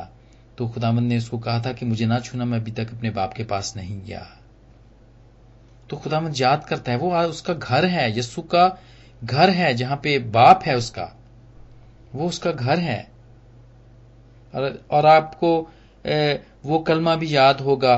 तो 0.58 0.68
खुदामंद 0.68 1.08
ने 1.08 1.18
उसको 1.18 1.38
कहा 1.40 1.62
था 1.62 1.72
कि 1.74 1.86
मुझे 1.86 2.06
ना 2.06 2.20
छूना, 2.20 2.46
मैं 2.46 2.58
अभी 2.60 2.72
तक 2.72 2.92
अपने 2.92 3.10
बाप 3.10 3.34
के 3.34 3.44
पास 3.44 3.74
नहीं 3.78 4.02
गया। 4.02 4.28
तो 5.90 5.98
खुदामंद 5.98 6.40
याद 6.40 6.66
करता 6.66 6.92
है, 6.92 6.98
वो 6.98 7.18
उसका 7.20 7.54
घर 7.54 7.86
है 7.86 8.18
यस्सु 8.18 8.42
का 8.42 8.68
घर 9.24 9.50
है 9.50 9.74
जहाँ 9.74 9.98
पे 10.04 10.18
बाप 10.20 10.64
है 10.64 10.76
उसका 10.78 11.16
वो 12.16 12.28
उसका 12.28 12.52
घर 12.52 12.80
है। 12.80 13.12
और, 14.56 14.84
और 14.92 15.06
आपको 15.06 15.70
ए, 16.06 16.42
वो 16.66 16.80
कलमा 16.80 17.16
भी 17.16 17.36
याद 17.36 17.62
होगा 17.62 17.96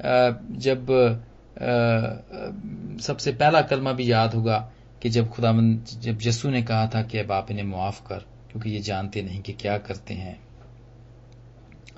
जब 0.00 0.86
सबसे 3.02 3.32
पहला 3.32 3.60
कलमा 3.62 3.92
भी 3.92 4.10
याद 4.12 4.34
होगा 4.34 4.58
कि 5.02 5.08
जब 5.08 5.28
खुदामंद 5.30 5.86
जब 6.00 6.18
यस्सु 6.22 6.50
ने 6.50 6.62
कहा 6.62 6.86
था 6.86 7.02
कि 7.02 7.18
अब 7.18 7.32
आप 7.32 7.50
इन्हें 7.50 7.64
मुआफ 7.64 8.00
कर 8.08 8.18
क्योंकि 8.50 8.70
ये 8.70 8.80
जानते 8.80 9.22
नहीं 9.22 9.40
कि 9.42 9.52
क्या 9.52 9.76
करते 9.78 10.14
हैं। 10.14 10.38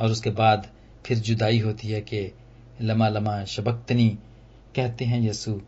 और 0.01 0.11
उसके 0.11 0.31
बाद 0.31 0.67
फिर 1.07 1.19
जुदाई 1.19 1.59
होती 1.59 1.89
है 1.89 2.01
कि 2.01 2.31
लमा 2.81 3.09
लमा 3.09 3.45
शबक्तनी 3.45 4.09
कहते 4.77 5.05
हैं 5.05 5.21
यसु 5.23 5.61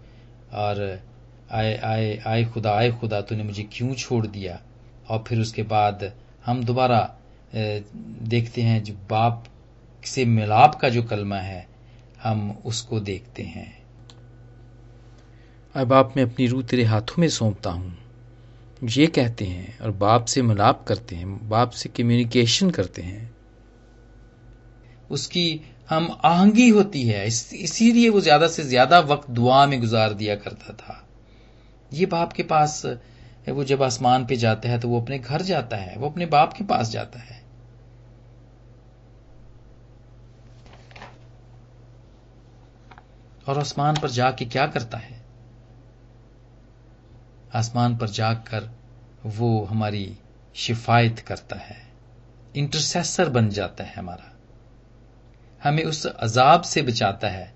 और 0.52 1.02
आए 1.54 1.76
आए 1.84 2.16
आए 2.26 2.44
खुदा 2.44 2.72
आए 2.72 2.90
खुदा 3.00 3.20
तूने 3.22 3.42
मुझे 3.42 3.62
क्यों 3.72 3.94
छोड़ 3.94 4.26
दिया? 4.26 4.60
और 5.08 5.24
फिर 5.28 5.40
उसके 5.40 5.62
बाद 5.64 6.10
हम 6.46 6.64
दोबारा 6.64 7.00
देखते 7.52 8.62
हैं 8.62 8.82
जो 8.84 8.94
बाप 9.10 9.44
से 10.02 10.24
मिलाप 10.26 10.74
का 10.74 10.88
जो 10.88 11.02
कलमा 11.02 11.36
है 11.38 11.66
हम 12.22 12.50
उसको 12.64 13.00
देखते 13.02 13.42
हैं। 13.42 13.72
अब 15.74 15.88
बाप 15.88 16.12
मैं 16.16 16.24
अपनी 16.24 16.46
रूह 16.46 16.62
तेरे 16.62 16.84
हाथों 16.84 17.20
में 17.20 17.28
सौंपता 17.30 17.70
हूँ। 17.70 17.96
ये 18.82 19.06
कहते 19.08 19.44
हैं 19.44 19.78
और 19.78 19.90
बाप 19.92 20.24
से 20.24 20.42
मिलाप 20.42 20.84
करते 20.88 21.16
हैं 21.16 21.48
बाप 21.48 21.70
से 21.72 21.88
कम्युनिकेशन 21.88 22.70
करते 22.70 23.02
हैं। 23.02 23.30
उसकी 25.10 25.60
हम 25.90 26.08
आहंगी 26.24 26.68
होती 26.68 27.02
है 27.02 27.26
इस, 27.26 27.54
इसीलिए 27.54 28.08
वो 28.08 28.20
ज़्यादा 28.20 28.48
से 28.48 28.62
ज़्यादा 28.64 29.00
वक्त 29.02 29.30
दुआ 29.30 29.64
में 29.66 29.80
गुजार 29.80 30.14
दिया 30.14 30.36
करता 30.36 30.72
था। 30.74 31.03
ये 31.94 32.06
बाप 32.06 32.32
के 32.32 32.42
पास 32.42 32.84
वो 33.48 33.64
जब 33.64 33.82
आसमान 33.82 34.24
पे 34.26 34.36
जाता 34.36 34.68
है 34.68 34.78
तो 34.80 34.88
वो 34.88 35.00
अपने 35.00 35.18
घर 35.18 35.42
जाता 35.42 35.76
है, 35.76 35.96
वो 35.96 36.10
अपने 36.10 36.26
बाप 36.26 36.52
के 36.52 36.64
पास 36.64 36.90
जाता 36.90 37.18
है। 37.18 37.42
और 43.48 43.58
आसमान 43.58 43.96
पर 43.96 44.10
जाके 44.10 44.44
क्या 44.44 44.66
करता 44.66 44.98
है? 44.98 45.22
आसमान 47.54 47.96
पर 47.96 48.08
जाकर 48.10 48.70
वो 49.26 49.64
हमारी 49.64 50.16
शिफायत 50.54 51.18
करता 51.18 51.56
है, 51.56 51.76
इंटरसेसर 52.54 53.28
बन 53.28 53.48
जाता 53.48 53.84
है 53.84 53.94
हमारा। 53.94 54.32
हमें 55.62 55.84
उस 55.84 56.06
अजाब 56.06 56.62
से 56.62 56.82
बचाता 56.82 57.28
है। 57.28 57.52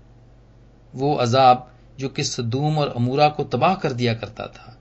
वो 0.93 1.13
अजाब 1.15 1.71
जो 1.99 2.09
कि 2.09 2.23
सदूम 2.23 2.77
और 2.77 2.93
अमूरा 2.95 3.27
को 3.29 3.43
तबाह 3.45 3.75
कर 3.75 3.93
दिया 3.93 4.13
करता 4.13 4.45
था। 4.47 4.75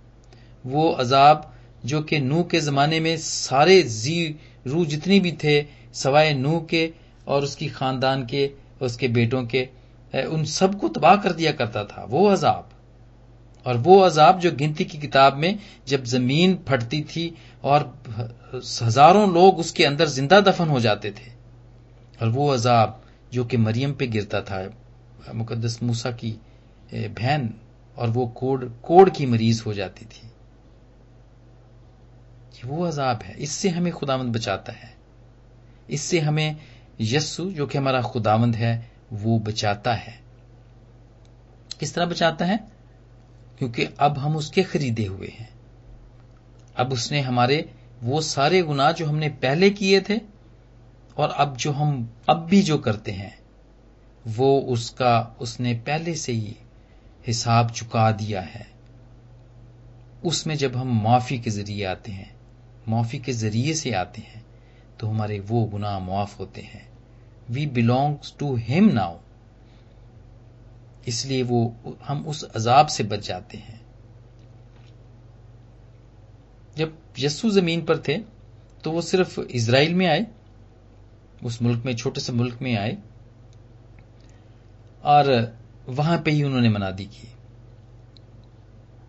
वो 0.64 0.88
अजाब, 0.90 1.52
जो 1.85 2.00
कि 2.02 2.18
नू 2.20 2.42
के 2.42 2.61
जमाने 2.61 3.00
में 3.00 3.16
सारे 3.18 3.83
जी 3.83 4.37
रू 4.66 4.85
जितने 4.87 5.18
भी 5.20 5.33
थे, 5.44 5.64
सवाए 5.94 6.33
नू 6.35 6.61
के 6.70 6.90
और 7.26 7.44
उसकी 7.44 7.68
खानदान 7.68 8.24
के, 8.26 8.50
उसके 8.83 9.09
बेटों 9.11 9.44
के 9.46 9.68
उन 10.14 10.44
सबको 10.46 10.88
तबाह 10.88 11.16
कर 11.16 11.33
दिया 11.33 11.52
करता 11.52 11.85
था। 11.85 12.04
वो 12.04 12.26
अजाब। 12.26 12.68
और 13.66 13.76
वो 13.76 13.98
अजाब 14.00 14.38
जो 14.40 14.50
गिनती 14.52 14.85
की 14.85 14.98
किताब 14.98 15.37
में 15.37 15.59
जब 15.88 16.04
ज़मीन 16.04 16.59
फटती 16.68 17.00
थी 17.04 17.35
और 17.64 17.83
हज़ारों 18.54 19.33
लोग 19.35 19.59
उसके 19.59 19.85
अंदर 19.85 20.09
ज़िंदा 20.09 20.40
दफन 20.40 20.68
हो 20.68 20.81
जाते 20.81 21.11
थे। 21.11 21.31
और 22.20 22.28
वो 22.28 22.48
अजाब 22.48 23.00
जो 23.33 23.44
कि 23.44 23.57
मरियम 23.57 23.92
पे 23.92 24.07
गिरता 24.07 24.40
था, 24.42 24.68
मुकद्दस 25.35 25.78
मूसा 25.83 26.11
की 26.12 26.31
बहन, 26.94 27.55
और 27.96 28.11
वो 28.11 28.27
कोड 28.27 28.81
कोड 28.83 29.11
की 29.11 29.27
मरीज़ 29.27 29.64
हो 29.64 29.74
जाती 29.74 30.05
थी। 30.05 30.27
ये 32.55 32.68
वो 32.68 32.85
अजाब 32.85 33.22
है। 33.22 33.35
इससे 33.35 33.68
हमें 33.68 33.92
खुदावंद 33.92 34.33
बचाता 34.33 34.72
है। 34.72 34.94
इससे 35.90 36.20
हमें 36.20 36.57
यस्सु 37.01 37.51
जो 37.51 37.66
कि 37.66 37.79
हमारा 37.79 38.03
खुदावंद 38.03 38.57
है, 38.57 38.90
वो 39.12 39.38
बचाता 39.38 39.94
है। 39.94 40.20
किस 41.81 41.94
तरह 41.94 42.07
बचाता 42.07 42.44
है? 42.44 42.68
क्योंकि 43.59 43.85
अब 43.98 44.18
हम 44.18 44.37
उसके 44.37 44.62
खरीदे 44.62 45.05
हुए 45.05 45.29
हैं। 45.29 45.55
अब 46.77 46.92
उसने 46.92 47.20
हमारे, 47.20 47.74
वो 48.03 48.20
सारे 48.20 48.62
गुनाह 48.62 48.92
जो 48.92 49.07
हमने 49.07 49.29
पहले 49.29 49.70
किए 49.70 50.01
थे, 50.01 50.20
और 51.16 51.31
अब 51.31 51.57
जो 51.57 51.72
हम, 51.72 52.12
अब 52.31 52.37
भी 52.37 52.62
जो 52.62 52.79
करते 52.79 53.12
हैं, 53.12 53.38
वो 54.27 54.61
उसका, 54.61 55.37
उसने 55.40 55.74
पहले 55.74 56.14
से 56.14 56.33
ही 56.33 56.57
हिसाब 57.29 57.71
चुका 57.71 58.11
दिया 58.12 58.41
है। 58.41 58.67
उसमें 60.25 60.57
जब 60.57 60.77
हम 60.77 61.01
माफ़ी 61.03 61.38
के 61.38 61.51
ज़रिए 61.51 61.85
आते 61.85 62.12
हैं, 62.12 62.35
माफ़ी 62.88 63.19
के 63.19 63.33
ज़रिए 63.35 63.75
से 63.75 63.93
आते 63.95 64.23
हैं 64.23 64.45
तो 65.01 65.07
हमारे 65.07 65.38
वो 65.41 65.64
गुनाह 65.64 65.99
मुआफ 65.99 66.38
होते 66.41 66.61
हैं। 66.61 66.87
We 67.51 67.67
belongs 67.69 68.35
to 68.38 68.55
him 68.57 68.91
now 68.93 69.17
इसलिए 71.09 71.43
वो, 71.43 71.75
हम 72.05 72.25
उस 72.27 72.43
अजाब 72.47 72.87
से 72.87 73.05
बच 73.05 73.27
जाते 73.27 73.59
हैं। 73.59 73.81
जब 76.77 76.99
यस्सु 77.19 77.51
ज़मीन 77.51 77.85
पर 77.85 77.99
थे 77.99 78.19
तो 78.85 78.91
वो 78.91 79.03
सिर्फ़ 79.03 79.41
इसराइल 79.41 79.95
में 79.95 80.07
आए, 80.07 80.27
उस 81.45 81.61
मुल्क 81.62 81.85
में, 81.85 81.95
छोटे 81.97 82.21
से 82.21 82.33
मुल्क 82.33 82.59
में 82.62 82.77
आए, 82.77 82.97
और 85.05 85.58
वहाँ 85.88 86.18
पे 86.18 86.31
ही 86.31 86.42
उन्होंने 86.42 86.68
मनादी 86.68 87.05
की। 87.05 87.29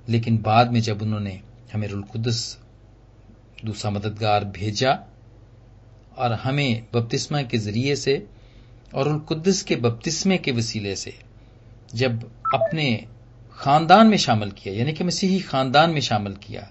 लेकिन 0.07 0.37
बाद 0.37 0.71
में 0.71 0.79
जब 0.81 1.01
उन्होंने 1.01 1.39
हमें 1.73 1.87
रुलकुदस 1.87 2.57
दूसरा 3.65 3.91
मददगार 3.91 4.45
भेजा 4.45 4.91
और 6.17 6.33
हमें 6.33 6.85
बपतिस्मा 6.93 7.41
के 7.41 7.57
ज़रिए 7.57 7.95
से 7.95 8.27
और 8.93 9.09
उलकुद्दस 9.09 9.61
के 9.63 9.75
बपतिस्मे 9.75 10.37
के 10.37 10.51
वसीले 10.51 10.95
से 10.95 11.13
जब 11.95 12.23
अपने 12.53 13.07
खानदान 13.57 14.07
में 14.07 14.17
शामिल 14.17 14.51
किया, 14.51 14.73
यानी 14.73 14.93
कि 14.93 15.03
मसीही 15.03 15.39
खानदान 15.39 15.89
में 15.89 16.01
शामिल 16.01 16.33
किया 16.33 16.61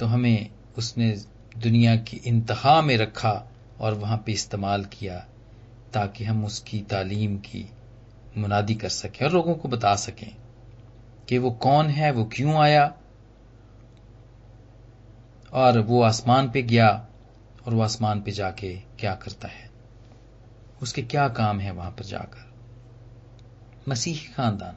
तो 0.00 0.06
हमें 0.06 0.50
उसने 0.78 1.10
दुनिया 1.58 1.96
की 1.96 2.16
इंतहा 2.16 2.80
में 2.82 2.96
रखा 2.96 3.32
और 3.80 3.94
वहाँ 3.94 4.22
पे 4.26 4.32
इस्तेमाल 4.32 4.84
किया 4.84 5.18
ताकि 5.92 6.24
हम 6.24 6.44
उसकी 6.44 6.80
तालीम 6.80 7.36
की 7.36 7.64
मुनादी 8.38 8.74
कर 8.74 8.88
सकें 8.88 9.24
और 9.26 9.32
लोगों 9.32 9.54
को 9.54 9.68
बता 9.68 9.94
सकें 9.96 10.36
कि 11.28 11.38
वो 11.38 11.50
कौन 11.50 11.86
है, 11.86 12.10
वो 12.10 12.24
क्यों 12.24 12.54
आया 12.54 12.94
और 15.52 15.78
वो 15.78 16.02
आसमान 16.02 16.50
पे 16.50 16.62
गया 16.62 16.88
और 17.66 17.74
वो 17.74 17.82
आसमान 17.82 18.20
पे 18.20 18.30
जाके 18.30 18.74
क्या 18.98 19.14
करता 19.14 19.48
है। 19.48 19.70
उसके 20.82 21.02
क्या 21.02 21.28
काम 21.28 21.60
है 21.60 21.70
वहाँ 21.70 21.90
पर 21.90 22.04
जाकर? 22.04 22.46
मसीही 23.88 24.26
खानदान। 24.34 24.76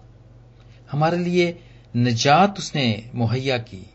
हमारे 0.92 1.18
लिए 1.18 1.60
निजात 1.96 2.58
उसने 2.58 3.12
मुहैया 3.16 3.58
की। 3.58 3.86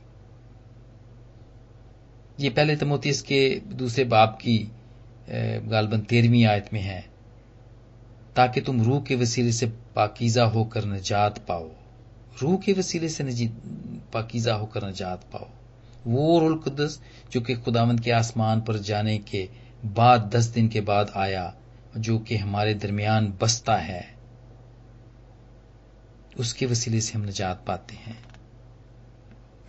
ये 2.40 2.50
पहले 2.50 2.76
तमोतीस 2.76 3.22
के 3.22 3.60
दूसरे 3.72 4.04
बाप 4.04 4.38
की 4.42 4.58
गालबन 5.66 6.00
तेरहवीं 6.00 6.44
आयत 6.44 6.72
में 6.72 6.80
है। 6.80 7.15
ताकि 8.36 8.60
तुम 8.60 8.82
रूह 8.82 9.00
के 9.00 9.16
वसीले 9.16 9.52
से 9.52 9.66
पाकिजा 9.66 10.44
होकर 10.44 10.84
निजात 10.84 11.38
पाओ। 11.38 11.70
रूह 12.42 12.56
के 12.56 12.72
वसीले 12.72 13.08
से 13.08 13.24
पाकिजा 14.12 14.54
होकर 14.54 14.86
निजात 14.86 15.24
पाओ। 15.24 15.48
वो 16.06 16.38
रुल 16.38 16.54
कुदस, 16.54 17.00
जो 17.32 17.40
कि 17.40 17.54
खुदावंत 17.54 18.00
के 18.00 18.10
आसमान 18.10 18.60
पर 18.60 18.76
जाने 18.76 19.18
के 19.18 19.48
बाद, 19.86 20.30
दस 20.36 20.44
दिन 20.44 20.68
के 20.68 20.80
बाद 20.80 21.12
आया, 21.16 21.54
जो 21.96 22.18
कि 22.18 22.36
हमारे 22.36 22.74
दरमियान 22.74 23.34
बसता 23.40 23.76
है, 23.76 24.16
उसके 26.38 26.66
वसीले 26.66 27.00
से 27.00 27.18
हम 27.18 27.24
निजात 27.24 27.64
पाते 27.66 27.94
हैं। 27.94 28.24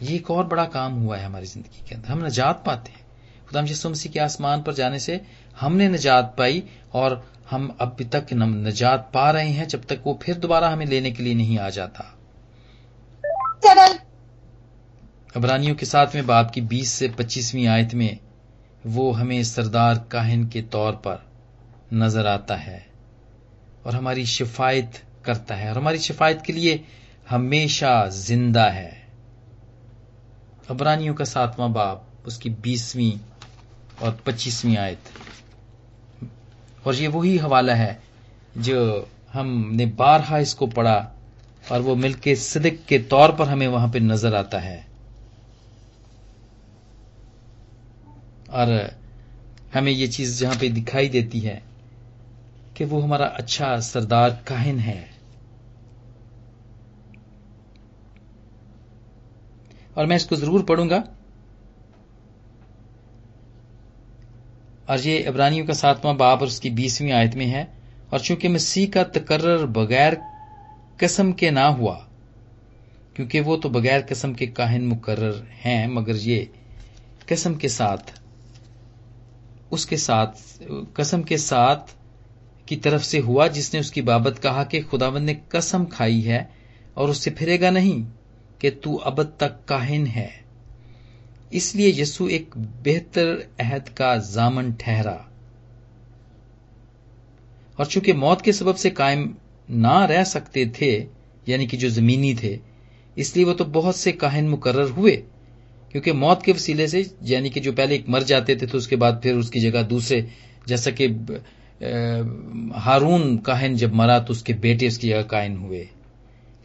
ये 0.01 0.15
एक 0.15 0.31
और 0.31 0.47
बड़ा 0.47 0.65
काम 0.65 0.93
हुआ 0.93 1.17
है 1.17 1.25
हमारी 1.25 1.45
ज़िंदगी 1.45 1.85
के 1.89 1.95
अंदर। 1.95 2.09
हम 2.09 2.23
निजात 2.23 2.63
पाते 2.65 2.91
हैं। 2.91 3.05
खुदा 3.49 3.61
यसु 3.61 3.89
मसीह 3.89 4.11
के 4.11 4.19
आसमान 4.19 4.61
पर 4.61 4.73
जाने 4.73 4.99
से 4.99 5.21
हमने 5.57 5.87
निजात 5.89 6.33
पाई 6.37 6.63
और 6.93 7.23
हम 7.49 7.67
अभी 7.81 8.05
तक 8.05 8.33
निजात 8.33 9.09
पा 9.13 9.29
रहे 9.31 9.49
हैं 9.49 9.67
जब 9.67 9.85
तक 9.85 10.01
वो 10.05 10.17
फिर 10.23 10.35
दोबारा 10.37 10.69
हमें 10.69 10.85
लेने 10.85 11.11
के 11.11 11.23
लिए 11.23 11.33
नहीं 11.35 11.57
आ 11.59 11.69
जाता। 11.69 12.13
अबरानियों 15.35 15.75
के 15.75 15.85
साथ 15.85 16.15
में 16.15 16.25
बाप 16.27 16.51
की 16.51 16.61
20 16.67 16.91
से 16.91 17.07
25वीं 17.09 17.67
आयत 17.67 17.93
में 17.93 18.19
वो 18.87 19.11
हमें 19.11 19.43
सरदार 19.43 20.03
काहिन 20.11 20.47
के 20.47 20.61
तौर 20.71 20.91
पर 21.07 21.25
नज़र 21.93 22.27
आता 22.27 22.55
है 22.55 22.85
और 23.85 23.95
हमारी 23.95 24.25
शिफायत 24.25 25.01
करता 25.25 25.55
है 25.55 25.69
और 25.69 25.77
हमारी 25.77 25.99
शिफायत 25.99 26.41
के 26.45 26.53
लिए 26.53 26.83
हमेशा 27.29 28.07
ज़िंदा 28.09 28.65
है। 28.69 28.91
अबरानियों 30.69 31.13
का 31.13 31.25
सातवां 31.25 31.71
बाप 31.73 32.27
उसकी 32.27 32.49
बीसवीं 32.49 33.11
और 34.01 34.19
पच्चीसवीं 34.25 34.77
आयत। 34.77 35.11
और 36.87 36.95
ये 36.95 37.07
वही 37.07 37.37
हवाला 37.37 37.73
है 37.75 37.99
जो 38.57 39.07
हमने 39.33 39.85
बारहा 39.95 40.37
इसको 40.37 40.67
पढ़ा 40.67 40.97
और 41.63 41.81
वो 41.81 41.95
मिलके 41.95 42.35
सिदिक 42.35 42.85
के 42.85 42.99
तौर 43.05 43.31
पर 43.31 43.47
हमें 43.47 43.67
वहाँ 43.67 43.89
पे 43.91 43.99
नज़र 43.99 44.35
आता 44.35 44.59
है। 44.59 44.85
और 48.49 48.69
हमें 49.73 49.91
ये 49.91 50.07
चीज़ 50.07 50.39
जहाँ 50.39 50.55
पे 50.55 50.69
दिखाई 50.69 51.09
देती 51.09 51.39
है 51.39 51.61
कि 52.75 52.85
वो 52.85 52.99
हमारा 52.99 53.25
अच्छा 53.25 53.79
सरदार 53.79 54.43
काहिन 54.47 54.79
है। 54.79 54.99
और 59.95 60.05
मैं 60.05 60.15
इसको 60.15 60.35
ज़रूर 60.35 60.63
पढ़ूँगा। 60.63 61.03
और 64.87 64.99
ये 64.99 65.17
इब्रानियों 65.19 65.65
का 65.65 65.73
सातवां 65.73 66.15
बाब 66.17 66.41
और 66.41 66.47
उसकी 66.47 66.69
बीसवीं 66.69 67.11
आयत 67.11 67.35
में 67.35 67.45
है, 67.45 67.67
और 68.11 68.19
चूँकि 68.19 68.47
मसीह 68.47 68.89
का 68.89 69.03
तकर्र 69.03 69.65
बगैर 69.65 70.21
कसम 70.99 71.31
के 71.31 71.51
ना 71.51 71.67
हुआ, 71.67 71.95
क्योंकि 73.15 73.39
वो 73.39 73.57
तो 73.57 73.69
बगैर 73.69 74.01
कसम 74.01 74.33
के 74.33 74.47
काहिन 74.47 74.87
मुकर्र 74.87 75.33
हैं, 75.63 75.87
मगर 75.87 76.15
ये 76.15 76.49
कसम 77.29 77.55
के 77.55 77.69
साथ, 77.69 78.13
उसके 79.71 79.97
साथ, 79.97 80.27
कसम 80.97 81.23
के 81.23 81.37
साथ 81.37 81.95
की 82.67 82.75
तरफ़ 82.75 83.01
से 83.01 83.19
हुआ, 83.19 83.47
जिसने 83.47 83.79
उसकी 83.79 84.01
बाबत 84.01 84.37
कहा 84.37 84.63
कि 84.63 84.81
खुदावंद 84.81 85.25
ने 85.25 85.33
कसम 85.51 85.85
खाई 85.85 86.21
है 86.21 86.49
और 86.97 87.09
उससे 87.09 87.31
फिरेगा 87.31 87.69
नहीं 87.69 88.03
कि 88.61 88.69
तू 88.69 88.95
अब 88.95 89.21
तक 89.39 89.59
काहिन 89.67 90.05
है। 90.07 90.46
इसलिए 91.53 91.93
यसु 92.01 92.27
एक 92.29 92.57
बेहतर 92.83 93.47
अहद 93.59 93.89
का 93.89 94.15
जामन 94.25 94.71
ठहरा। 94.73 95.23
और 97.79 97.85
चूँकि 97.85 98.13
मौत 98.13 98.41
के 98.41 98.53
सबब 98.53 98.75
से 98.75 98.89
कायम 98.89 99.33
ना 99.69 100.03
रह 100.05 100.23
सकते 100.23 100.65
थे, 100.81 100.91
यानी 101.47 101.67
कि 101.67 101.77
जो 101.77 101.89
जमीनी 101.89 102.33
थे, 102.35 102.57
इसलिए 103.17 103.45
वो 103.45 103.53
तो 103.53 103.65
बहुत 103.65 103.95
से 103.95 104.11
काहिन 104.11 104.49
मुकर्र 104.49 104.89
हुए, 104.89 105.15
क्योंकि 105.91 106.11
मौत 106.13 106.43
के 106.43 106.51
वसीले 106.51 106.87
से, 106.87 107.05
यानी 107.23 107.49
कि 107.49 107.59
जो 107.59 107.73
पहले 107.73 107.95
एक 107.95 108.09
मर 108.09 108.23
जाते 108.23 108.55
थे 108.55 108.65
तो 108.65 108.77
उसके 108.77 108.95
बाद 108.95 109.19
फिर 109.23 109.35
उसकी 109.35 109.59
जगह 109.59 109.83
दूसरे, 109.83 110.27
जैसा 110.67 110.91
कि 110.91 111.07
हारून 112.75 113.37
काहिन 113.37 113.75
जब 113.75 113.93
मरा 113.93 114.19
तो 114.19 114.31
उसके 114.31 114.53
बेटे 114.53 114.87
उसकी 114.87 115.09
जगह 115.09 115.23
कायन 115.23 115.57
हुए। 115.57 115.87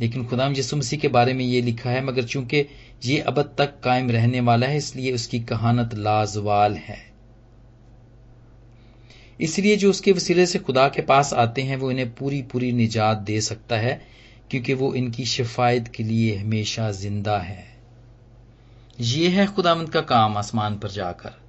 लेकिन 0.00 0.24
खुदाम 0.26 0.52
यसु 0.52 0.76
मसीह 0.76 0.98
के 0.98 1.08
बारे 1.08 1.34
में 1.34 1.44
ये 1.44 1.60
लिखा 1.62 1.90
है, 1.90 2.04
मगर 2.04 2.22
चूँकि 2.24 2.64
ये 3.04 3.18
अब 3.20 3.40
तक 3.58 3.80
कायम 3.84 4.10
रहने 4.10 4.40
वाला 4.40 4.66
है, 4.66 4.76
इसलिए 4.76 5.12
उसकी 5.12 5.40
कहानत 5.40 5.94
लाजवाल 5.94 6.74
है। 6.74 6.98
इसलिए 9.40 9.76
जो 9.76 9.90
उसके 9.90 10.12
वसीले 10.12 10.46
से 10.46 10.58
खुदा 10.58 10.88
के 10.88 11.02
पास 11.02 11.32
आते 11.34 11.62
हैं, 11.62 11.76
वो 11.76 11.90
इन्हें 11.90 12.14
पूरी 12.14 12.42
पूरी 12.42 12.72
निजात 12.72 13.18
दे 13.18 13.40
सकता 13.40 13.76
है, 13.76 14.00
क्योंकि 14.50 14.74
वो 14.74 14.92
इनकी 14.94 15.24
शिफायत 15.24 15.88
के 15.88 16.02
लिए 16.02 16.36
हमेशा 16.36 16.90
ज़िंदा 16.90 17.38
है। 17.38 17.64
ये 19.00 19.28
है 19.28 19.46
खुदामंद 19.46 19.88
का 19.90 20.00
काम 20.00 20.36
आसमान 20.36 20.76
पर 20.78 20.90
जाकर। 20.90 21.40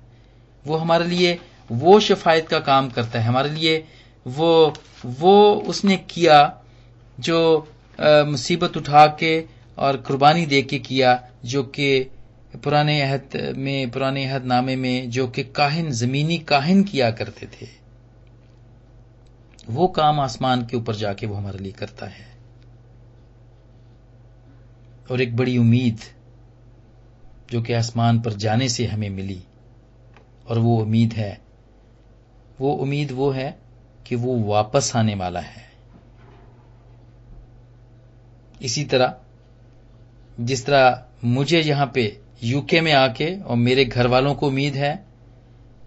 वो 0.65 0.75
हमारे 0.75 1.05
लिए 1.05 1.37
वो 1.69 1.99
शिफायत 1.99 2.47
का 2.47 2.59
काम 2.59 2.89
करता 2.89 3.19
है। 3.19 3.25
हमारे 3.25 3.49
लिए 3.49 3.83
वो 4.25 4.73
वो 5.05 5.53
उसने 5.67 5.97
किया 6.09 6.37
जो 7.19 7.67
मुसीबत 8.01 8.77
उठा 8.77 9.07
के 9.07 9.45
और 9.77 9.97
कुर्बानी 9.97 10.45
दे 10.45 10.61
के 10.61 10.79
किया, 10.79 11.29
जो 11.45 11.63
कि 11.63 12.01
पुराने 12.63 13.01
अहद 13.01 13.53
में, 13.57 13.91
पुराने 13.91 14.25
अहद 14.25 14.45
नामे 14.45 14.75
में, 14.75 15.09
जो 15.09 15.27
कि 15.27 15.43
काहिन, 15.43 15.91
जमीनी 15.91 16.37
काहिन 16.37 16.83
किया 16.83 17.11
करते 17.11 17.45
थे। 17.45 17.67
वो 19.69 19.87
काम 19.87 20.19
आसमान 20.19 20.65
के 20.65 20.77
ऊपर 20.77 20.95
जाके 20.95 21.25
वो 21.25 21.35
हमारे 21.35 21.59
लिए 21.59 21.71
करता 21.71 22.05
है। 22.05 22.33
और 25.11 25.21
एक 25.21 25.35
बड़ी 25.35 25.57
उम्मीद, 25.57 25.99
जो 27.51 27.61
कि 27.61 27.73
आसमान 27.73 28.19
पर 28.19 28.33
जाने 28.33 28.69
से 28.69 28.85
हमें 28.85 29.09
मिली, 29.09 29.43
और 30.47 30.59
वो 30.59 30.77
उम्मीद 30.77 31.13
है, 31.13 31.41
वो 32.61 32.73
उम्मीद 32.73 33.11
वो 33.11 33.31
है 33.31 33.59
कि 34.07 34.15
वो 34.15 34.39
वापस 34.39 34.95
आने 34.95 35.15
वाला 35.15 35.39
है। 35.39 35.72
इसी 38.61 38.83
तरह, 38.85 39.13
जिस 40.39 40.65
तरह 40.65 41.03
मुझे 41.25 41.61
यहाँ 41.61 41.91
पे 41.95 42.17
यूके 42.43 42.81
में 42.81 42.91
आके 42.93 43.35
और 43.39 43.55
मेरे 43.57 43.85
घर 43.85 44.07
वालों 44.07 44.33
को 44.35 44.47
उम्मीद 44.47 44.75
है, 44.75 45.05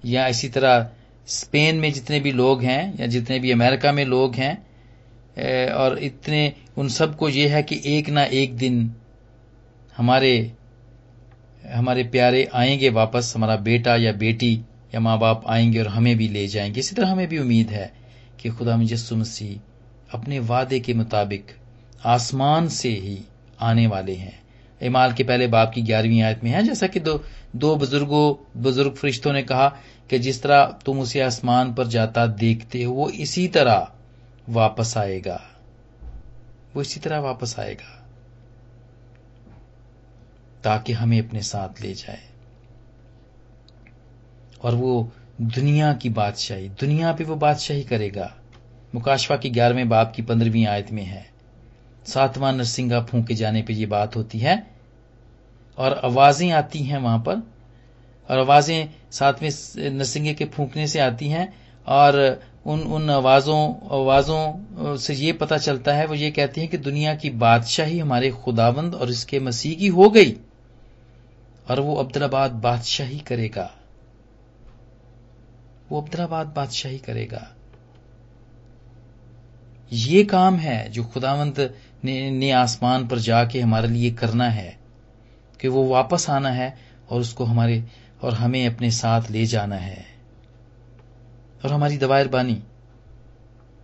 या 0.05 0.27
इसी 0.29 0.49
तरह 0.49 0.89
स्पेन 1.29 1.77
में 1.77 1.93
जितने 1.93 2.21
भी 2.21 2.33
लोग 2.33 2.63
हैं, 2.63 2.99
या 3.01 3.07
जितने 3.07 3.39
भी 3.39 3.51
अमेरिका 3.51 3.93
में 3.93 4.05
लोग 4.05 4.35
हैं 4.35 5.73
और 5.73 5.99
इतने, 5.99 6.53
उन 6.79 6.89
सबको 6.89 7.29
ये 7.29 7.49
है 7.49 7.63
कि 7.63 7.81
एक 7.87 8.09
ना 8.09 8.25
एक 8.25 8.57
दिन 8.57 8.95
हमारे 9.97 10.53
हमारे 11.73 12.03
प्यारे 12.05 12.45
आएँगे 12.55 12.89
वापस, 12.91 13.33
हमारा 13.37 13.57
बेटा 13.57 13.97
या 13.97 14.13
बेटी 14.13 14.55
या 14.95 15.01
माँ 15.01 15.19
बाप 15.19 15.45
आएँगे 15.47 15.79
और 15.81 15.89
हमें 15.89 16.17
भी 16.17 16.29
ले 16.29 16.47
जाएँगे। 16.47 16.81
इसी 16.81 16.95
तरह 16.95 17.09
हमें 17.09 17.27
भी 17.29 17.39
उम्मीद 17.39 17.71
है 17.71 17.93
कि 18.41 18.49
खुदा 18.49 18.77
मुजस्सु 18.77 19.17
मसीह 19.17 20.19
अपने 20.19 20.39
वादे 20.39 20.81
के 20.81 20.95
मुताबिक 20.95 21.51
आसमान 22.07 22.69
से 22.69 22.89
ही 22.89 23.25
आने 23.61 23.87
वाले 23.87 24.15
हैं। 24.15 24.43
इमाल 24.83 25.13
के 25.13 25.25
पहले 25.25 25.47
बाप 25.47 25.73
की 25.75 25.83
ग्यारहवीं 25.83 26.23
आयत 26.23 26.45
में 26.45 26.51
है, 26.51 26.63
जैसा 26.63 26.87
कि 26.87 27.01
दो 27.01 27.25
दो 27.57 27.77
बुज़ुर्गों, 27.77 28.61
बुज़ुर्ग 28.63 28.95
फरिश्तों 28.95 29.33
ने 29.33 29.43
कहा 29.43 29.69
कि 30.11 30.19
जिस 30.19 30.43
तरह 30.43 30.79
तुम 30.87 31.01
उसे 31.01 31.21
आसमान 31.21 31.75
पर 31.75 31.87
जाता 31.87 32.27
देखते 32.27 32.83
हो, 32.83 32.95
वो 32.95 33.11
इसी 33.11 33.49
तरह 33.49 33.93
वापस 34.49 34.97
आएगा। 34.97 35.43
वो 36.75 36.83
इसी 36.83 37.01
तरह 37.01 37.19
वापस 37.19 37.59
आएगा। 37.59 38.07
ताकि 40.65 40.93
हमें 40.93 41.29
अपने 41.29 41.43
साथ 41.43 41.83
ले 41.83 41.95
जाए। 41.95 42.23
और 44.63 44.75
वो 44.75 45.13
दुनिया 45.41 45.93
की 45.93 46.09
बादशाही, 46.09 46.69
दुनिया 46.69 47.13
पे 47.13 47.25
वो 47.25 47.37
बादशाही 47.37 47.83
करेगा। 47.83 48.37
मुकाशवा 48.95 49.37
की 49.37 49.51
ग्यारहवें 49.51 49.89
बाप 49.89 50.13
की 50.17 50.23
पंद्रहवीं 50.23 50.67
आयत 50.67 50.91
में 50.93 51.05
है। 51.05 51.36
सातवां 52.07 52.55
नरसिंगा 52.57 53.01
फूके 53.05 53.35
जाने 53.35 53.63
पे 53.63 53.73
ये 53.75 53.87
बात 53.87 54.17
होती 54.17 54.39
है 54.39 54.57
और 55.79 56.01
आवाज़ें 56.05 56.51
आती 56.53 56.83
हैं 56.83 56.99
वहाँ 56.99 57.19
पर 57.19 57.43
और 58.29 58.39
आवाज़ें 58.39 58.89
सातवें 59.13 59.51
नरसिंगे 59.93 60.35
के 60.35 60.45
फूकने 60.47 60.87
से 60.89 61.01
आती 61.01 61.29
हैं 61.29 61.53
और 61.87 62.19
उन 62.67 62.81
उन 62.93 63.11
आवाजों 63.11 63.59
आवाजों 63.97 64.97
से 64.99 65.15
ये 65.15 65.33
पता 65.33 65.59
चलता 65.59 65.93
है, 65.93 66.07
वो 66.07 66.15
ये 66.15 66.31
कहती 66.31 66.61
हैं 66.61 66.71
कि 66.71 66.79
दुनिया 66.79 67.15
की 67.15 67.31
बादशाही 67.39 67.99
हमारे 67.99 68.31
खुदावंद 68.33 68.95
और 68.95 69.11
इसके 69.11 69.41
मसीह 69.41 69.77
की 69.79 69.89
हो 69.89 70.09
गई 70.11 70.33
और 71.71 71.81
वो 71.81 71.95
अब्दुलाबाद 71.95 72.53
बादशाही 72.63 73.19
करेगा। 73.19 73.71
वो 75.91 76.01
अब्दुलाबाद 76.01 76.47
बादशाही 76.47 76.99
करेगा। 76.99 77.47
ये 79.93 80.23
काम 80.25 80.57
है 80.57 80.89
जो 80.91 81.05
खुदावंत 81.05 81.61
ने, 82.07 82.31
ने 82.31 82.51
आसमान 82.53 83.07
पर 83.09 83.19
जाके 83.21 83.61
हमारे 83.61 83.89
लिए 83.89 84.11
करना 84.15 84.49
है 84.51 84.77
कि 85.61 85.69
वो 85.69 85.85
वापस 85.87 86.29
आना 86.31 86.51
है 86.51 86.77
और 87.11 87.21
उसको 87.21 87.45
हमारे 87.45 87.83
और 88.23 88.35
हमें 88.35 88.67
अपने 88.67 88.91
साथ 88.93 89.31
ले 89.31 89.45
जाना 89.47 89.77
है। 89.77 90.05
और 91.65 91.73
हमारी 91.73 91.97
दवायर 91.99 92.29
बानी 92.29 92.63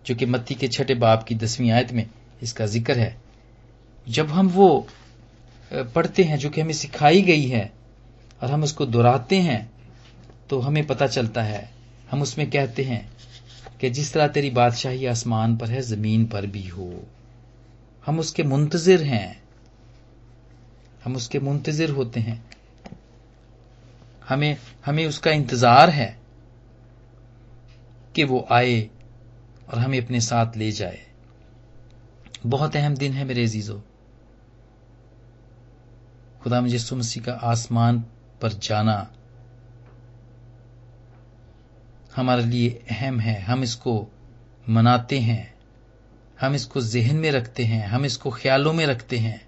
जो 0.05 0.15
कि 0.15 0.25
मत्ती 0.25 0.55
के 0.55 0.67
छठे 0.67 0.95
बाप 0.95 1.23
की 1.23 1.35
दसवीं 1.35 1.71
आयत 1.71 1.91
में 1.91 2.05
इसका 2.43 2.65
ज़िक्र 2.67 2.97
है। 2.99 3.15
जब 4.07 4.31
हम 4.31 4.47
वो 4.49 4.87
पढ़ते 5.71 6.23
हैं 6.23 6.37
जो 6.37 6.49
कि 6.49 6.61
हमें 6.61 6.73
सिखाई 6.73 7.21
गई 7.21 7.45
है 7.47 7.71
और 8.41 8.51
हम 8.51 8.63
उसको 8.63 8.85
दोहराते 8.85 9.39
हैं 9.41 9.71
तो 10.49 10.59
हमें 10.59 10.85
पता 10.87 11.07
चलता 11.07 11.41
है 11.41 11.69
हम 12.11 12.21
उसमें 12.21 12.49
कहते 12.49 12.83
हैं 12.83 13.05
कि 13.81 13.89
जिस 13.89 14.13
तरह 14.13 14.27
तेरी 14.27 14.49
बादशाही 14.51 15.05
आसमान 15.05 15.55
पर 15.57 15.69
है 15.69 15.81
ज़मीन 15.81 16.25
पर 16.25 16.45
भी 16.47 16.67
हो। 16.67 16.89
हम 18.05 18.19
उसके 18.19 18.43
मुंतजिर 18.43 19.03
हैं। 19.03 19.43
हम 21.05 21.15
उसके 21.15 21.39
मुंतजिर 21.39 21.89
होते 21.89 22.19
हैं। 22.19 22.45
हमें 24.29 24.57
हमें 24.85 25.05
उसका 25.05 25.31
इंतज़ार 25.31 25.89
है 25.89 26.19
कि 28.15 28.23
वो 28.23 28.47
आए 28.51 28.89
और 29.69 29.79
हमें 29.79 30.05
अपने 30.05 30.21
साथ 30.21 30.57
ले 30.57 30.71
जाए। 30.71 30.99
बहुत 32.45 32.75
अहम 32.75 32.95
दिन 32.95 33.13
है 33.13 33.25
मेरे 33.25 33.43
अजीजों। 33.43 33.79
खुदा 36.43 36.61
मुझे 36.61 36.79
सुमसी 36.79 37.19
का 37.19 37.33
आसमान 37.33 37.99
पर 38.41 38.53
जाना 38.53 39.13
हमारे 42.15 42.43
लिए 42.43 42.69
अहम 42.91 43.19
है। 43.19 43.41
हम 43.41 43.63
इसको 43.63 44.07
मनाते 44.69 45.19
हैं। 45.19 45.52
हम 46.43 46.55
इसको 46.55 46.81
जहन 46.81 47.15
में 47.15 47.31
रखते 47.31 47.63
हैं, 47.63 47.85
हम 47.87 48.05
इसको 48.05 48.29
ख्यालों 48.29 48.71
में 48.73 48.85
रखते 48.85 49.17
हैं 49.17 49.41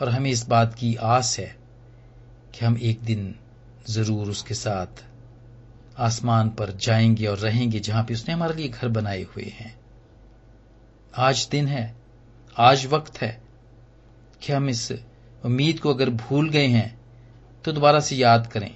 और 0.00 0.08
हमें 0.08 0.30
इस 0.30 0.46
बात 0.48 0.74
की 0.74 0.94
आस 0.94 1.38
है 1.38 1.56
कि 2.54 2.64
हम 2.64 2.78
एक 2.78 3.00
दिन 3.00 3.34
ज़रूर 3.90 4.30
उसके 4.30 4.54
साथ 4.54 5.04
आसमान 5.98 6.48
पर 6.48 6.70
जाएँगे 6.76 7.26
और 7.26 7.38
रहेंगे 7.38 7.80
जहाँ 7.80 8.02
पे 8.04 8.14
उसने 8.14 8.34
हमारे 8.34 8.54
लिए 8.54 8.68
घर 8.68 8.88
बनाए 8.88 9.22
हुए 9.22 9.44
हैं। 9.44 9.74
आज 11.14 11.46
दिन 11.50 11.68
है, 11.68 11.94
आज 12.56 12.86
वक्त 12.86 13.20
है 13.20 13.40
कि 14.42 14.52
हम 14.52 14.68
इस 14.68 14.90
उम्मीद 15.44 15.78
को 15.80 15.94
अगर 15.94 16.10
भूल 16.10 16.48
गए 16.50 16.66
हैं 16.66 17.00
तो 17.64 17.72
दोबारा 17.72 18.00
से 18.00 18.16
याद 18.16 18.46
करें। 18.46 18.70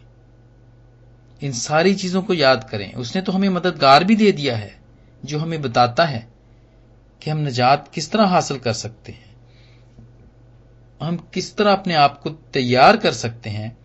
इन 1.43 1.53
सारी 1.53 1.95
चीज़ों 1.95 2.23
को 2.23 2.35
याद 2.35 2.69
करें। 2.71 2.93
उसने 2.95 3.23
तो 3.23 3.33
हमें 3.33 3.49
मददगार 3.49 4.05
भी 4.05 4.17
दे 4.17 4.31
दिया 4.33 4.57
है, 4.57 4.75
जो 5.25 5.39
हमें 5.39 5.61
बताता 5.63 6.05
है। 6.05 6.34
कि 7.23 7.31
हम 7.31 7.39
निजात 7.39 7.89
किस 7.95 8.11
तरह 8.11 8.25
हासिल 8.25 8.59
कर 8.59 8.73
सकते 8.73 9.13
हैं? 9.13 9.37
हम 11.03 11.17
किस 11.35 11.57
तरह 11.57 11.73
अपने 11.73 11.95
आप 11.95 12.21
को 12.23 12.31
तैयार 12.31 12.97
कर 12.97 13.13
सकते 13.13 13.51
हैं 13.51 13.77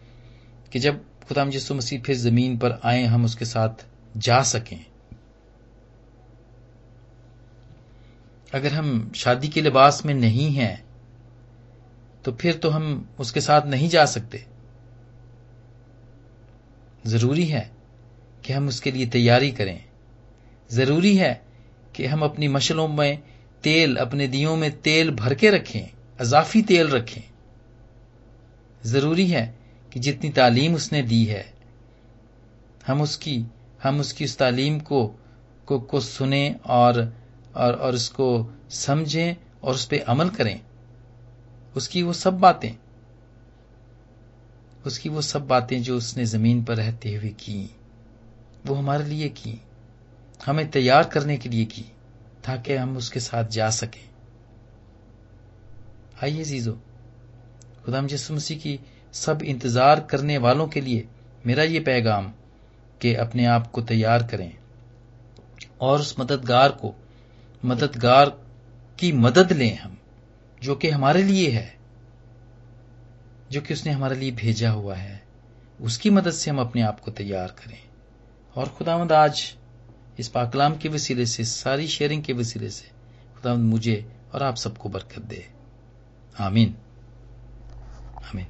कि 0.71 0.79
जब 0.79 1.05
खुदा 1.27 1.43
यसु 1.43 1.75
मसीह 1.75 2.01
फिर 2.01 2.15
ज़मीन 2.15 2.57
पर 2.57 2.79
आए, 2.83 3.03
हम 3.03 3.25
उसके 3.25 3.45
साथ 3.45 3.85
जा 4.17 4.41
सकें? 4.41 4.85
अगर 8.53 8.73
हम 8.73 9.11
शादी 9.15 9.47
के 9.47 9.61
लिबास 9.61 10.05
में 10.05 10.13
नहीं 10.13 10.49
हैं 10.51 10.85
तो 12.25 12.31
फिर 12.31 12.53
तो 12.53 12.69
हम 12.69 13.09
उसके 13.19 13.41
साथ 13.41 13.61
नहीं 13.61 13.89
जा 13.89 14.05
सकते। 14.05 14.45
ज़रूरी 17.07 17.45
है 17.45 17.71
कि 18.45 18.53
हम 18.53 18.67
उसके 18.67 18.91
लिए 18.91 19.05
तैयारी 19.05 19.51
करें। 19.51 19.85
ज़रूरी 20.71 21.15
है 21.17 21.48
कि 21.99 22.05
हम 22.05 22.23
अपनी 22.23 22.47
मशलों 22.47 22.88
में 22.88 23.23
तेल 23.63 23.95
अपने 23.95 24.27
दियों 24.27 24.55
में 24.55 24.81
तेल 24.81 25.12
भर 25.12 25.33
के 25.33 25.49
रखें 25.49 25.91
अजाफी 26.19 26.62
तेल 26.62 26.88
रखें। 26.88 27.21
ज़रूरी 28.85 29.27
है 29.27 29.59
कि 29.93 29.99
जितनी 29.99 30.29
तालीम 30.29 30.75
उसने 30.75 31.01
दी 31.01 31.25
है 31.25 31.53
हम 32.88 33.01
उसकी 33.01 33.45
हम 33.83 33.99
उसकी 33.99 34.25
उस 34.25 34.38
तालीम 34.38 34.79
को 34.79 35.07
को, 35.67 35.79
को 35.79 35.99
सुने 35.99 36.55
और 36.65 37.13
और 37.55 37.73
और 37.73 37.93
उसको 37.93 38.53
समझें 38.69 39.35
और 39.63 39.73
उस 39.73 39.85
पर 39.85 39.99
अमल 39.99 40.29
करें। 40.29 40.62
उसकी 41.75 42.03
वो 42.03 42.13
सब 42.13 42.39
बातें 42.39 42.71
उसकी 44.85 45.09
वो 45.09 45.21
सब 45.21 45.47
बातें 45.47 45.83
जो 45.83 45.97
उसने 45.97 46.25
ज़मीन 46.25 46.63
पर 46.63 46.75
रहते 46.75 47.15
हुए 47.15 47.29
की 47.29 47.75
वो 48.65 48.75
हमारे 48.75 49.05
लिए 49.05 49.29
की। 49.29 49.62
हमें 50.45 50.69
तैयार 50.71 51.04
करने 51.04 51.37
के 51.37 51.50
लिए 51.50 51.65
की, 51.65 51.81
ताकि 52.46 52.75
हम 52.75 52.98
उसके 52.98 53.19
साथ 53.19 53.46
जा 53.46 53.69
सकें। 53.69 54.10
आइए 56.23 56.44
जीजो 56.44 56.73
खुदा 57.85 58.08
यसु 58.12 58.33
मसीह 58.33 58.58
की 58.58 58.79
सब 59.13 59.42
इंतज़ार 59.42 60.00
करने 60.00 60.37
वालों 60.37 60.67
के 60.67 60.81
लिए 60.81 61.08
मेरा 61.46 61.63
ये 61.63 61.79
पैगाम 61.79 62.31
कि 63.02 63.15
अपने 63.15 63.46
आप 63.46 63.71
को 63.71 63.81
तैयार 63.81 64.23
करें 64.23 64.58
और 65.81 66.00
उस 66.00 66.15
मददगार 66.19 66.71
को, 66.71 66.96
मददगार 67.65 68.29
की 69.00 69.12
मदद 69.12 69.52
लें 69.52 69.77
हम, 69.77 69.98
जो 70.63 70.75
कि 70.75 70.90
हमारे 70.90 71.23
लिए 71.23 71.50
है, 71.50 71.77
जो 73.52 73.62
कि 73.62 73.73
उसने 73.73 73.92
हमारे 73.92 74.15
लिए 74.15 74.31
भेजा 74.31 74.71
हुआ 74.71 74.96
है। 74.96 75.23
उसकी 75.81 76.10
मदद 76.10 76.31
से 76.31 76.52
हम 76.52 76.60
अपने 76.60 76.81
आप 76.81 77.00
को 77.00 77.12
तैयार 77.12 77.48
करें। 77.48 77.79
और 78.56 78.69
खुदावंद, 78.69 79.12
आज 79.12 79.56
इस 80.19 80.27
पाकलाम 80.27 80.75
के 80.75 80.89
वसीले 80.89 81.25
से, 81.25 81.43
सारी 81.43 81.87
शेयरिंग 81.87 82.23
के 82.23 82.33
वसीले 82.33 82.69
से 82.69 82.87
खुदा 83.35 83.55
मुझे 83.55 84.11
और 84.33 84.43
आप 84.43 84.55
सबको 84.55 84.89
बरकत 84.89 85.21
दे। 85.21 85.47
आमीन। 86.39 86.75
आमीन। 88.23 88.45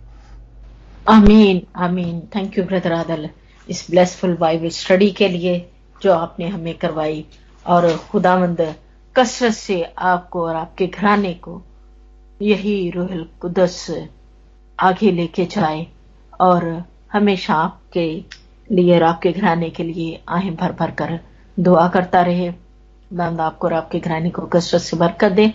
आमीन 1.10 1.68
आमीन। 1.76 2.22
थैंक 2.36 2.58
यू 2.58 2.64
ब्रदर 2.64 2.92
आदल 2.92 3.30
इस 3.70 3.88
ब्लेसफुल 3.90 4.38
बाइबल 4.38 4.70
स्टडी 4.70 5.12
के 5.12 5.30
लिए 5.30 5.72
जो 6.04 6.14
आपने 6.14 6.48
हमें 6.48 6.78
करवाई। 6.78 7.26
और 7.68 7.98
खुदावंद, 7.98 8.76
कसरत 9.16 9.54
से 9.54 9.84
आपको 9.84 10.46
और 10.46 10.56
आपके 10.56 10.88
घराने 10.88 11.34
को 11.34 11.64
यही 12.42 12.90
रोहल 12.90 13.30
कुदस 13.42 14.08
आगे 14.80 15.12
लेके 15.12 15.46
जाए 15.46 15.88
और 16.42 16.86
हमेशा 17.12 17.54
आपके 17.54 18.24
लिए 18.72 18.96
और 18.96 19.04
आपके 19.04 19.32
घराने 19.32 19.70
के 19.70 19.84
लिए 19.84 20.24
आहें 20.30 20.56
भर 20.56 20.72
भर 20.72 20.92
कर 20.92 21.29
दुआ 21.60 21.88
करता 21.88 22.22
रहे। 22.22 22.52
दादा 23.14 23.44
आपको 23.44 23.68
और 23.68 23.74
आपके 23.74 24.00
घरानी 24.00 24.30
को 24.30 24.42
कसरत 24.42 24.82
से 24.82 24.98
बरकत 24.98 25.32
दे। 25.32 25.54